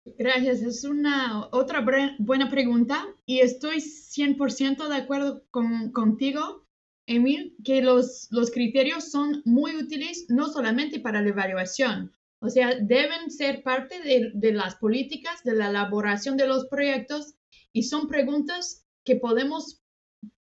Gracias, 0.03 0.61
es 0.61 0.83
una 0.83 1.47
otra 1.51 1.85
buena 2.19 2.49
pregunta 2.49 3.05
y 3.25 3.39
estoy 3.39 3.77
100% 3.77 4.89
de 4.89 4.95
acuerdo 4.95 5.43
con, 5.51 5.91
contigo 5.91 6.67
Emil, 7.07 7.55
que 7.63 7.81
los, 7.81 8.27
los 8.31 8.51
criterios 8.51 9.11
son 9.11 9.41
muy 9.45 9.75
útiles 9.75 10.25
no 10.29 10.47
solamente 10.49 10.99
para 10.99 11.21
la 11.21 11.29
evaluación, 11.29 12.11
o 12.39 12.49
sea, 12.49 12.75
deben 12.75 13.29
ser 13.29 13.61
parte 13.61 14.01
de, 14.01 14.31
de, 14.33 14.51
las 14.51 14.75
políticas, 14.75 15.43
de 15.43 15.53
la 15.53 15.69
elaboración 15.69 16.37
de 16.37 16.47
los 16.47 16.67
proyectos 16.67 17.35
y 17.71 17.83
son 17.83 18.07
preguntas 18.07 18.87
que 19.05 19.15
podemos, 19.15 19.83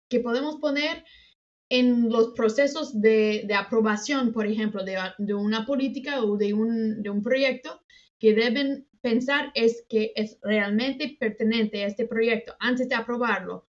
que 0.08 0.20
podemos 0.20 0.58
poner 0.58 1.04
en 1.70 2.10
los 2.10 2.34
procesos 2.34 3.02
de, 3.02 3.44
de 3.48 3.54
aprobación, 3.56 4.32
por 4.32 4.46
ejemplo, 4.46 4.84
de, 4.84 4.98
de, 5.18 5.34
una 5.34 5.66
política 5.66 6.22
o 6.22 6.34
un, 6.34 7.02
de 7.02 7.10
un 7.10 7.22
proyecto 7.24 7.82
que 8.20 8.34
deben 8.34 8.88
pensar 9.02 9.52
es 9.56 9.84
que 9.90 10.14
es 10.16 10.38
realmente 10.42 11.18
pertinente 11.20 11.84
a 11.84 11.88
este 11.88 12.06
proyecto 12.06 12.56
antes 12.60 12.88
de 12.90 12.96
aprobarlo 12.96 13.68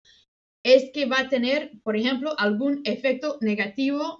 es 0.68 0.92
que 0.94 1.06
va 1.06 1.22
a 1.22 1.30
tener, 1.30 1.72
por 1.82 1.96
ejemplo, 1.96 2.38
algún 2.38 2.82
efecto 2.84 3.38
negativo 3.40 4.18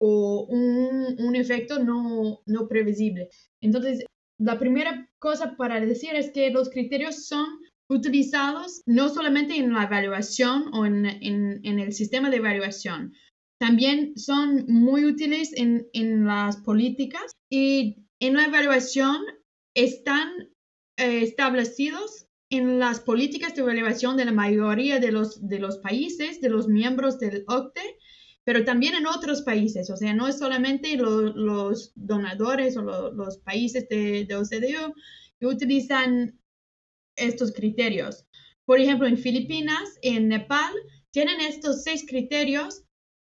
o 0.00 0.46
un, 0.48 1.34
efecto 1.34 1.82
no, 1.82 2.40
no 2.46 2.68
previsible. 2.68 3.28
Entonces, 3.60 4.04
la 4.38 4.60
primera 4.60 5.10
cosa 5.18 5.56
para 5.56 5.80
decir 5.80 6.14
es 6.14 6.30
que 6.30 6.50
los 6.50 6.70
criterios 6.70 7.26
son 7.26 7.44
utilizados 7.90 8.82
no 8.86 9.08
solamente 9.08 9.56
en 9.56 9.72
la 9.72 9.82
evaluación 9.84 10.72
o 10.74 10.86
en, 10.86 11.04
el 11.64 11.92
sistema 11.92 12.30
de 12.30 12.36
evaluación, 12.36 13.12
también 13.58 14.16
son 14.16 14.64
muy 14.68 15.06
útiles 15.06 15.52
en, 15.56 15.88
en, 15.92 16.24
las 16.24 16.58
políticas 16.58 17.32
y 17.50 18.04
en 18.20 18.34
la 18.34 18.44
evaluación 18.44 19.24
están 19.74 20.28
eh, 20.98 21.22
establecidos 21.22 22.27
en 22.50 22.78
las 22.78 23.00
políticas 23.00 23.54
de 23.54 23.62
evaluación 23.62 24.16
de 24.16 24.24
la 24.24 24.32
mayoría 24.32 24.98
de 24.98 25.12
los, 25.12 25.46
de 25.46 25.58
los 25.58 25.78
países, 25.78 26.40
de 26.40 26.48
los 26.48 26.66
miembros 26.68 27.18
del 27.18 27.44
OCDE, 27.46 27.98
pero 28.44 28.64
también 28.64 28.94
en 28.94 29.06
otros 29.06 29.42
países. 29.42 29.90
O 29.90 29.96
sea, 29.96 30.14
no 30.14 30.26
es 30.26 30.38
solamente 30.38 30.96
los 30.96 31.92
donadores 31.94 32.76
o 32.76 32.82
los 32.82 33.38
países 33.38 33.88
de, 33.88 34.24
de 34.24 34.36
OCDE 34.36 34.94
que 35.38 35.46
utilizan 35.46 36.38
estos 37.16 37.52
criterios. 37.52 38.24
Por 38.64 38.80
ejemplo, 38.80 39.06
en 39.06 39.18
Filipinas, 39.18 39.98
en 40.02 40.28
Nepal, 40.28 40.72
tienen 41.10 41.40
estos 41.40 41.82
seis 41.82 42.04
criterios 42.06 42.84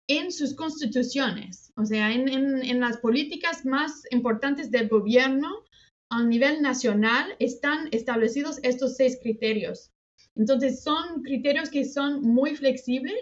en 0.07 0.31
sus 0.31 0.55
constituciones, 0.55 1.71
o 1.75 1.85
sea, 1.85 2.11
en, 2.11 2.27
en, 2.27 2.63
en 2.63 2.79
las 2.79 2.97
políticas 2.97 3.63
más 3.63 4.01
importantes 4.09 4.71
del 4.71 4.89
gobierno 4.89 5.63
a 6.09 6.23
nivel 6.23 6.61
nacional 6.61 7.35
están 7.39 7.87
establecidos 7.91 8.59
estos 8.63 8.95
seis 8.95 9.17
criterios. 9.21 9.91
Entonces, 10.35 10.83
son 10.83 11.21
criterios 11.23 11.69
que 11.69 11.85
son 11.85 12.21
muy 12.21 12.55
flexibles. 12.55 13.19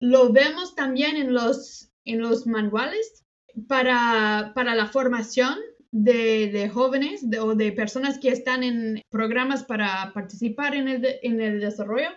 Lo 0.00 0.32
vemos 0.32 0.74
también 0.74 1.16
en 1.16 1.32
los, 1.32 1.90
en 2.04 2.20
los 2.20 2.46
manuales 2.46 3.24
para, 3.68 4.52
para 4.54 4.74
la 4.74 4.86
formación 4.86 5.58
de, 5.90 6.50
de 6.52 6.68
jóvenes 6.68 7.24
o 7.40 7.54
de 7.54 7.72
personas 7.72 8.18
que 8.18 8.28
están 8.28 8.62
en 8.62 9.02
programas 9.10 9.64
para 9.64 10.12
participar 10.14 10.74
en 10.74 10.88
el, 10.88 11.06
en 11.22 11.40
el 11.40 11.60
desarrollo. 11.60 12.10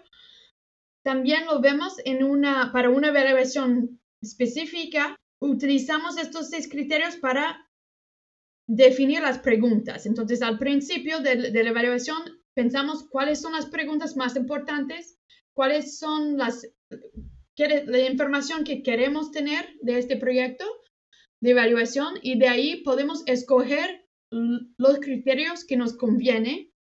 También 1.04 1.46
lo 1.46 1.60
vemos 1.60 1.96
en 2.06 2.24
una, 2.24 2.72
para 2.72 2.90
una 2.90 3.10
evaluación 3.10 4.00
específica, 4.22 5.18
utilizamos 5.40 6.18
estos 6.18 6.50
seis 6.50 6.70
criterios 6.70 7.18
para 7.18 7.68
definir 8.68 9.22
las 9.22 9.40
preguntas. 9.40 10.06
Entonces, 10.06 10.42
al 10.42 10.58
principio 10.58 11.20
de, 11.20 11.36
la 11.36 11.70
evaluación, 11.70 12.18
pensamos 12.54 13.08
cuáles 13.10 13.42
son 13.42 13.54
las 13.54 13.66
preguntas 13.66 14.16
más 14.16 14.36
importantes, 14.36 15.20
cuáles 15.54 15.98
son 15.98 16.38
las 16.38 16.68
la 17.56 18.10
información 18.10 18.64
que 18.64 18.82
queremos 18.82 19.32
tener 19.32 19.64
de 19.82 20.00
este 20.00 20.18
proyecto 20.18 20.66
de 21.40 21.52
evaluación 21.52 22.16
y 22.24 22.40
de 22.40 22.48
ahí 22.48 22.82
podemos 22.84 23.24
escoger 23.28 24.08
los 24.32 25.00
criterios 25.00 25.64
que 25.64 25.78
nos 25.78 25.94
conviene 25.96 26.72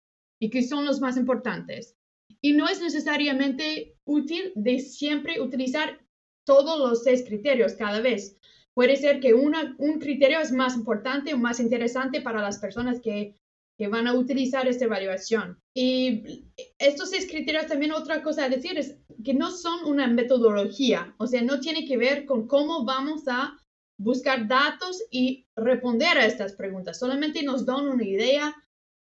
y 0.40 0.48
que 0.48 0.62
son 0.62 0.86
los 0.86 1.00
más 1.00 1.16
importantes. 1.16 1.96
Y 2.40 2.54
no 2.54 2.68
es 2.68 2.80
necesariamente 2.80 3.96
útil 4.04 4.52
de 4.54 4.78
siempre 4.78 5.40
utilizar 5.40 6.00
todos 6.44 6.78
los 6.78 7.04
seis 7.04 7.22
criterios 7.26 7.74
cada 7.74 8.00
vez. 8.00 8.38
Puede 8.74 8.96
ser 8.96 9.20
que 9.20 9.34
un 9.34 9.98
criterio 10.00 10.40
es 10.40 10.52
más 10.52 10.74
importante 10.74 11.34
o 11.34 11.38
más 11.38 11.60
interesante 11.60 12.20
para 12.20 12.40
las 12.40 12.58
personas 12.58 13.00
que, 13.00 13.34
que 13.76 13.88
van 13.88 14.06
a 14.06 14.14
utilizar 14.14 14.66
esta 14.66 14.84
evaluación. 14.84 15.60
Y 15.74 16.50
estos 16.78 17.10
seis 17.10 17.26
criterios 17.28 17.66
también 17.66 17.92
otra 17.92 18.22
cosa 18.22 18.44
a 18.44 18.48
decir 18.48 18.78
es 18.78 18.98
que 19.24 19.34
no 19.34 19.50
son 19.50 19.84
una 19.84 20.06
metodología, 20.06 21.14
o 21.18 21.26
sea, 21.26 21.42
no 21.42 21.60
tiene 21.60 21.86
que 21.86 21.96
ver 21.96 22.24
con 22.24 22.46
cómo 22.46 22.84
vamos 22.84 23.24
a 23.28 23.58
buscar 23.98 24.48
datos 24.48 25.02
y 25.10 25.46
responder 25.56 26.18
a 26.18 26.26
estas 26.26 26.54
preguntas. 26.54 26.98
Solamente 26.98 27.42
nos 27.42 27.64
dan 27.64 27.88
una 27.88 28.04
idea 28.04 28.54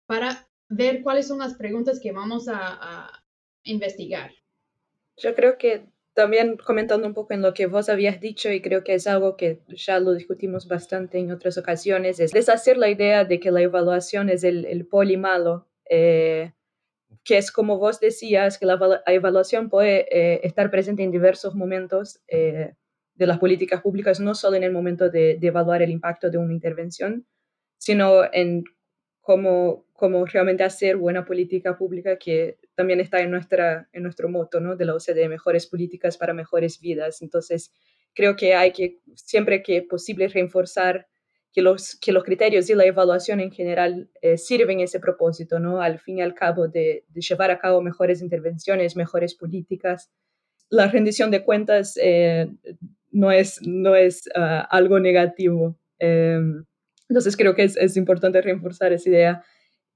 para 0.06 0.48
ver 0.68 1.02
cuáles 1.04 1.28
son 1.28 1.40
las 1.40 1.56
preguntas 1.56 2.00
que 2.00 2.12
vamos 2.12 2.48
a, 2.48 3.12
investigar. 3.64 4.32
Yo 5.18 5.36
creo 5.36 5.58
que 5.58 5.86
también 6.14 6.58
comentando 6.58 7.08
un 7.08 7.14
poco 7.14 7.34
en 7.34 7.42
lo 7.42 7.54
que 7.54 7.68
vos 7.68 7.90
habías 7.90 8.20
dicho, 8.20 8.52
y 8.52 8.62
creo 8.62 8.84
que 8.84 8.96
es 8.96 9.08
algo 9.08 9.38
que 9.38 9.62
ya 9.70 10.00
lo 10.00 10.14
discutimos 10.14 10.68
bastante 10.68 11.18
en 11.20 11.32
otras 11.32 11.58
ocasiones, 11.58 12.20
es 12.20 12.32
deshacer 12.32 12.78
la 12.78 12.90
idea 12.90 13.26
de 13.26 13.40
que 13.40 13.52
la 13.52 13.62
evaluación 13.62 14.30
es 14.30 14.44
el, 14.44 14.66
el 14.66 14.86
poli 14.86 15.18
malo, 15.18 15.68
eh, 15.90 16.54
que 17.24 17.38
es 17.38 17.52
como 17.52 17.78
vos 17.78 18.00
decías, 18.00 18.58
que 18.58 18.66
la 18.66 19.02
evaluación 19.08 19.70
puede 19.70 20.08
eh, 20.12 20.42
estar 20.44 20.72
presente 20.72 21.04
en 21.04 21.12
diversos 21.12 21.56
momentos 21.56 22.22
eh, 22.28 22.74
de 23.16 23.28
las 23.28 23.40
políticas 23.40 23.82
públicas, 23.82 24.20
no 24.20 24.36
solo 24.36 24.56
en 24.56 24.64
el 24.64 24.72
momento 24.72 25.10
de, 25.10 25.38
evaluar 25.42 25.82
el 25.82 25.92
impacto 25.92 26.30
de 26.30 26.38
una 26.38 26.54
intervención, 26.54 27.28
sino 27.78 28.24
en 28.34 28.64
cómo, 29.22 29.86
cómo, 29.94 30.26
realmente 30.26 30.64
hacer 30.64 30.98
buena 30.98 31.26
política 31.26 31.78
pública, 31.78 32.18
que 32.18 32.58
también 32.80 33.02
está 33.02 33.20
en, 33.20 33.30
nuestra, 33.30 33.90
en 33.92 34.04
nuestro 34.04 34.30
moto 34.30 34.62
¿no? 34.62 34.78
de 34.78 34.86
la 34.86 34.96
OCDE, 34.96 35.28
mejores 35.28 35.68
políticas 35.68 36.16
para 36.16 36.34
mejores 36.34 36.80
vidas. 36.80 37.22
Entonces, 37.22 37.74
creo 38.16 38.38
que 38.38 38.56
hay 38.56 38.72
que, 38.72 39.02
siempre 39.16 39.62
que 39.62 39.82
posible, 39.82 40.30
reforzar 40.30 41.06
que 41.52 41.62
los, 41.62 41.98
que 42.00 42.14
los 42.14 42.24
criterios 42.24 42.70
y 42.70 42.76
la 42.76 42.86
evaluación 42.86 43.42
en 43.42 43.52
general 43.52 44.10
eh, 44.22 44.38
sirven 44.38 44.80
ese 44.80 45.02
propósito, 45.02 45.60
¿no? 45.60 45.82
Al 45.82 46.00
fin 46.00 46.20
y 46.20 46.22
al 46.22 46.34
cabo, 46.34 46.70
de, 46.70 47.04
llevar 47.14 47.52
a 47.52 47.60
cabo 47.60 47.82
mejores 47.82 48.22
intervenciones, 48.22 48.96
mejores 48.96 49.36
políticas. 49.36 50.10
La 50.70 50.88
rendición 50.88 51.32
de 51.32 51.44
cuentas 51.44 52.00
eh, 52.02 52.48
no 53.12 53.34
es, 53.34 53.60
no 53.62 53.98
es 53.98 54.30
ah, 54.36 54.66
algo 54.72 55.02
negativo. 55.02 55.78
Em, 55.98 56.64
entonces 57.10 57.36
creo 57.36 57.56
que 57.56 57.64
es, 57.64 57.76
es, 57.76 57.98
importante 57.98 58.42
reforzar 58.42 58.94
esa 58.94 59.10
idea. 59.10 59.44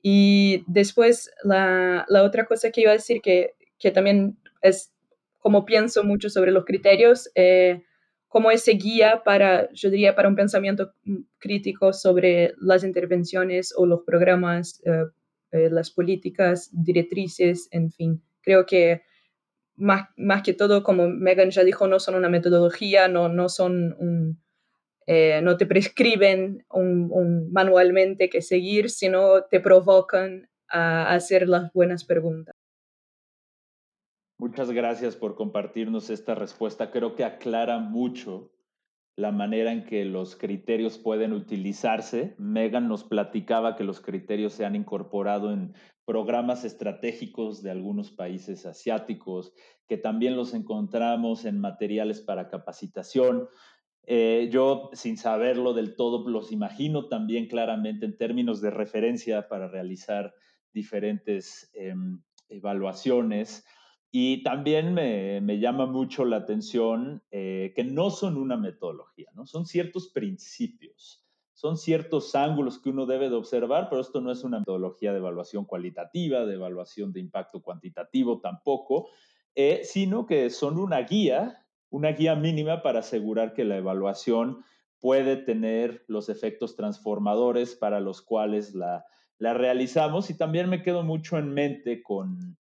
Y 0.06 0.66
después 0.68 1.32
la, 1.44 2.06
la, 2.10 2.24
otra 2.24 2.46
cosa 2.46 2.70
que 2.70 2.82
iba 2.82 2.92
a 2.92 2.96
decir 2.96 3.22
que, 3.22 3.54
que 3.80 3.90
también 3.90 4.38
es 4.62 4.92
como 5.40 5.66
pienso 5.66 6.04
mucho 6.04 6.30
sobre 6.30 6.52
los 6.52 6.66
criterios, 6.66 7.32
eh, 7.36 7.84
como 8.28 8.52
ese 8.52 8.74
guía 8.74 9.22
para, 9.24 9.72
yo 9.72 9.90
diría, 9.90 10.14
para 10.16 10.28
un 10.28 10.36
pensamiento 10.36 10.94
crítico 11.38 11.94
sobre 11.94 12.54
las 12.60 12.84
intervenciones 12.84 13.74
o 13.78 13.86
los 13.86 14.02
programas, 14.02 14.82
eh, 14.86 15.06
eh, 15.52 15.70
las 15.70 15.90
políticas, 15.90 16.70
directrices, 16.74 17.70
en 17.72 17.92
fin. 17.92 18.22
Creo 18.42 18.66
que 18.66 19.04
más, 19.76 20.10
más 20.18 20.44
que 20.44 20.54
todo, 20.54 20.84
como 20.84 21.08
Megan 21.08 21.52
ya 21.52 21.64
dijo, 21.64 21.88
no 21.88 22.00
son 22.00 22.16
una 22.16 22.30
metodología, 22.30 23.08
no, 23.08 23.30
no 23.30 23.48
son 23.50 23.96
un, 24.00 24.43
eh, 25.08 25.42
no 25.42 25.58
te 25.58 25.66
prescriben 25.66 26.66
un, 26.72 27.52
manualmente 27.52 28.30
que 28.30 28.42
seguir, 28.42 28.90
sino 28.90 29.44
te 29.44 29.60
provocan 29.60 30.50
a 30.70 31.14
hacer 31.14 31.48
las 31.48 31.72
buenas 31.74 32.06
preguntas. 32.06 32.56
Muchas 34.40 34.72
gracias 34.72 35.16
por 35.16 35.36
compartirnos 35.36 36.10
esta 36.10 36.36
respuesta. 36.36 36.92
Creo 36.92 37.16
que 37.16 37.24
aclara 37.24 37.80
mucho 37.80 38.52
la 39.16 39.32
manera 39.32 39.72
en 39.72 39.86
que 39.86 40.06
los 40.06 40.36
criterios 40.36 40.98
pueden 40.98 41.34
utilizarse. 41.34 42.36
Megan 42.40 42.88
nos 42.88 43.04
platicaba 43.04 43.76
que 43.76 43.84
los 43.84 44.02
criterios 44.02 44.54
se 44.54 44.66
han 44.66 44.76
incorporado 44.76 45.52
en 45.52 45.74
programas 46.06 46.66
estratégicos 46.66 47.62
de 47.62 47.72
algunos 47.72 48.12
países 48.12 48.66
asiáticos, 48.66 49.54
que 49.88 49.98
también 49.98 50.36
los 50.36 50.54
encontramos 50.54 51.46
en 51.46 51.60
materiales 51.62 52.22
para 52.22 52.50
capacitación. 52.50 53.48
Eh, 54.06 54.50
yo, 54.52 54.90
sin 54.94 55.18
saberlo 55.18 55.74
del 55.74 55.96
todo, 55.96 56.28
los 56.28 56.52
imagino 56.52 57.08
también 57.08 57.48
claramente 57.48 58.06
en 58.06 58.18
términos 58.18 58.62
de 58.62 58.70
referencia 58.70 59.48
para 59.48 59.68
realizar 59.68 60.34
diferentes 60.74 61.72
em, 61.74 62.22
evaluaciones. 62.50 63.66
Y 64.12 64.44
también 64.44 64.94
me, 64.94 65.60
llama 65.60 65.88
mucho 65.88 66.26
la 66.26 66.38
atención 66.38 67.24
eh, 67.32 67.74
que 67.76 67.84
no 67.84 68.12
son 68.12 68.38
una 68.38 68.58
metodología, 68.58 69.30
¿no? 69.34 69.48
Son 69.48 69.66
ciertos 69.66 70.10
principios, 70.10 71.26
son 71.54 71.78
ciertos 71.78 72.36
ángulos 72.36 72.80
que 72.80 72.90
uno 72.90 73.08
debe 73.08 73.30
de 73.30 73.36
observar, 73.36 73.88
pero 73.90 74.02
esto 74.02 74.22
no 74.22 74.32
es 74.32 74.44
una 74.44 74.60
metodología 74.60 75.14
de 75.14 75.18
evaluación 75.18 75.66
cualitativa, 75.66 76.46
de 76.46 76.54
evaluación 76.54 77.12
de 77.12 77.22
impacto 77.22 77.64
cuantitativo 77.64 78.40
tampoco, 78.40 79.10
eh, 79.56 79.82
sino 79.84 80.28
que 80.28 80.52
son 80.52 80.78
una 80.78 81.00
guía, 81.00 81.63
una 81.94 82.12
guía 82.12 82.36
mínima 82.36 82.82
para 82.82 83.00
asegurar 83.00 83.54
que 83.54 83.64
la 83.64 83.78
evaluación 83.78 84.64
puede 85.00 85.38
tener 85.38 86.04
los 86.08 86.30
efectos 86.30 86.76
transformadores 86.76 87.76
para 87.76 88.00
los 88.00 88.22
cuales 88.22 88.74
la, 88.74 89.06
la 89.38 89.54
realizamos. 89.54 90.30
Y 90.30 90.38
también 90.38 90.70
me 90.70 90.82
quedo 90.82 91.04
mucho 91.04 91.38
en 91.38 91.54
mente 91.54 92.02
con 92.02 92.58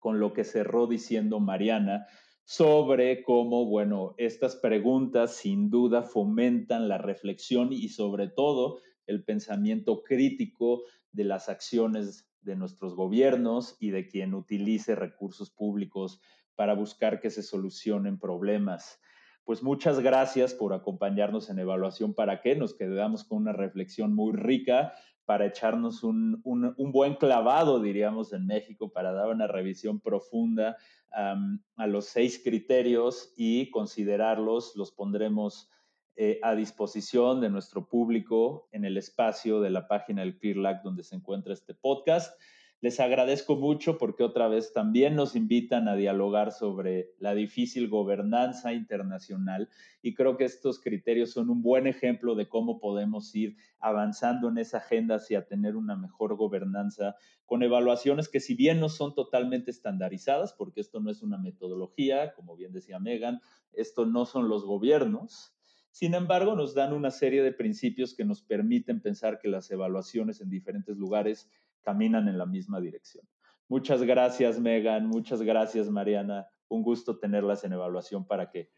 con 0.00 0.18
lo 0.18 0.32
que 0.32 0.44
cerró 0.44 0.86
diciendo 0.88 1.38
Mariana 1.38 2.06
sobre 2.44 3.22
cómo, 3.22 3.66
bueno, 3.66 4.14
estas 4.16 4.56
preguntas 4.56 5.36
sin 5.36 5.70
duda 5.70 6.02
fomentan 6.02 6.88
la 6.88 6.98
reflexión 6.98 7.72
y 7.72 7.90
sobre 7.90 8.28
todo 8.28 8.80
el 9.06 9.22
pensamiento 9.22 10.02
crítico 10.02 10.82
de 11.12 11.24
las 11.24 11.48
acciones 11.48 12.28
de 12.40 12.56
nuestros 12.56 12.96
gobiernos 12.96 13.76
y 13.78 13.90
de 13.90 14.08
quien 14.08 14.34
utilice 14.34 14.94
recursos 14.96 15.50
públicos 15.50 16.20
para 16.60 16.74
buscar 16.74 17.20
que 17.20 17.30
se 17.30 17.42
solucionen 17.42 18.18
problemas. 18.18 19.00
Pues 19.44 19.62
muchas 19.62 19.98
gracias 19.98 20.52
por 20.52 20.74
acompañarnos 20.74 21.48
en 21.48 21.58
Evaluación 21.58 22.12
para 22.12 22.42
qué. 22.42 22.54
Nos 22.54 22.74
quedamos 22.74 23.24
con 23.24 23.38
una 23.38 23.54
reflexión 23.54 24.14
muy 24.14 24.34
rica 24.34 24.92
para 25.24 25.46
echarnos 25.46 26.04
un, 26.04 26.42
buen 26.44 27.14
clavado, 27.14 27.80
diríamos, 27.80 28.34
en 28.34 28.46
México, 28.46 28.92
para 28.92 29.10
dar 29.12 29.28
una 29.28 29.46
revisión 29.46 30.00
profunda 30.00 30.76
a 31.12 31.86
los 31.86 32.04
seis 32.04 32.38
criterios 32.44 33.32
y 33.38 33.70
considerarlos, 33.70 34.76
los 34.76 34.92
pondremos 34.92 35.70
eh, 36.14 36.40
a 36.42 36.54
disposición 36.54 37.40
de 37.40 37.48
nuestro 37.48 37.88
público 37.88 38.68
en 38.70 38.84
el 38.84 38.98
espacio 38.98 39.62
de 39.62 39.70
la 39.70 39.88
página 39.88 40.20
del 40.20 40.36
ClearLac 40.36 40.82
donde 40.82 41.04
se 41.04 41.16
encuentra 41.16 41.54
este 41.54 41.72
podcast. 41.72 42.38
Les 42.82 42.98
agradezco 42.98 43.56
mucho 43.56 43.98
porque 43.98 44.22
otra 44.22 44.48
vez 44.48 44.72
también 44.72 45.14
nos 45.14 45.36
invitan 45.36 45.86
a 45.86 45.96
dialogar 45.96 46.50
sobre 46.50 47.12
la 47.18 47.34
difícil 47.34 47.90
gobernanza 47.90 48.72
internacional 48.72 49.68
y 50.00 50.14
creo 50.14 50.38
que 50.38 50.44
estos 50.44 50.80
criterios 50.80 51.30
son 51.30 51.50
un 51.50 51.60
buen 51.60 51.86
ejemplo 51.86 52.34
de 52.34 52.48
cómo 52.48 52.80
podemos 52.80 53.34
ir 53.34 53.56
avanzando 53.80 54.48
en 54.48 54.56
esa 54.56 54.78
agenda 54.78 55.16
hacia 55.16 55.46
tener 55.46 55.76
una 55.76 55.94
mejor 55.94 56.36
gobernanza 56.36 57.16
con 57.44 57.62
evaluaciones 57.62 58.30
que 58.30 58.40
si 58.40 58.54
bien 58.54 58.80
no 58.80 58.88
son 58.88 59.14
totalmente 59.14 59.70
estandarizadas, 59.70 60.54
porque 60.54 60.80
esto 60.80 61.00
no 61.00 61.10
es 61.10 61.22
una 61.22 61.36
metodología, 61.36 62.32
como 62.32 62.56
bien 62.56 62.72
decía 62.72 62.98
Megan, 62.98 63.42
esto 63.74 64.06
no 64.06 64.24
son 64.24 64.48
los 64.48 64.64
gobiernos, 64.64 65.54
sin 65.92 66.14
embargo, 66.14 66.54
nos 66.54 66.74
dan 66.74 66.92
una 66.92 67.10
serie 67.10 67.42
de 67.42 67.52
principios 67.52 68.14
que 68.14 68.24
nos 68.24 68.42
permiten 68.42 69.00
pensar 69.00 69.40
que 69.40 69.48
las 69.48 69.70
evaluaciones 69.72 70.40
en 70.40 70.48
diferentes 70.48 70.96
lugares 70.96 71.50
caminan 71.82 72.28
en 72.28 72.38
la 72.38 72.46
misma 72.46 72.80
dirección. 72.80 73.24
Muchas 73.68 74.02
gracias, 74.02 74.58
Megan. 74.58 75.06
Muchas 75.06 75.42
gracias, 75.42 75.88
Mariana. 75.88 76.48
Un 76.68 76.82
gusto 76.82 77.18
tenerlas 77.18 77.62
en 77.64 77.72
evaluación 77.72 78.26
para 78.26 78.50
que. 78.50 78.70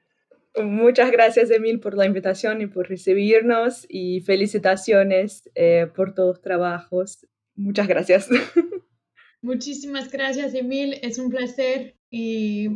Muchas 0.62 1.10
gracias, 1.10 1.50
Emil, 1.50 1.80
por 1.80 1.96
la 1.96 2.04
invitación 2.04 2.60
y 2.60 2.66
por 2.66 2.88
recibirnos 2.88 3.86
y 3.88 4.20
felicitaciones 4.20 5.50
eh, 5.54 5.86
por 5.94 6.14
todos 6.14 6.36
los 6.36 6.42
trabajos. 6.42 7.26
Muchas 7.54 7.88
gracias. 7.88 8.28
Muchísimas 9.42 10.10
gracias, 10.12 10.54
Emil. 10.54 10.98
Es 11.02 11.18
un 11.18 11.30
placer 11.30 11.96
y 12.10 12.68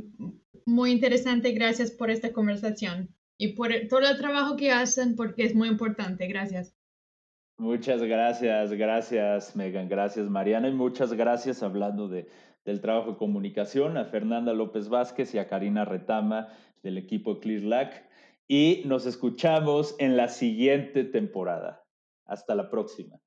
muy 0.65 0.91
interesante. 0.93 1.53
Gracias 1.53 1.91
por 1.91 2.11
esta 2.11 2.33
conversación. 2.33 3.15
y 3.39 3.49
por 3.49 3.69
todo 3.91 4.01
el 4.01 4.17
trabajo 4.17 4.57
que 4.57 4.73
hacen 4.73 5.15
porque 5.15 5.45
es 5.45 5.55
muy 5.55 5.69
importante. 5.69 6.27
Gracias. 6.27 6.76
Muchas 7.59 8.03
gracias, 8.03 8.73
gracias 8.75 9.57
Megan, 9.57 9.89
gracias 9.89 10.29
Mariana 10.29 10.69
y 10.69 10.73
muchas 10.73 11.15
gracias 11.15 11.63
hablando 11.63 12.07
de, 12.07 12.29
del 12.67 12.83
trabajo 12.83 13.13
de 13.13 13.17
comunicación 13.17 13.97
a 13.97 14.05
Fernanda 14.05 14.53
López 14.53 14.91
Vázquez 14.91 15.35
y 15.35 15.39
a 15.39 15.49
Karina 15.49 15.87
Retama 15.87 16.49
del 16.83 16.99
equipo 16.99 17.41
ClearLac 17.41 18.05
y 18.47 18.83
nos 18.85 19.07
escuchamos 19.07 19.97
en 19.99 20.19
la 20.19 20.29
siguiente 20.29 21.05
temporada. 21.05 21.83
Hasta 22.27 22.55
la 22.55 22.69
próxima. 22.69 23.19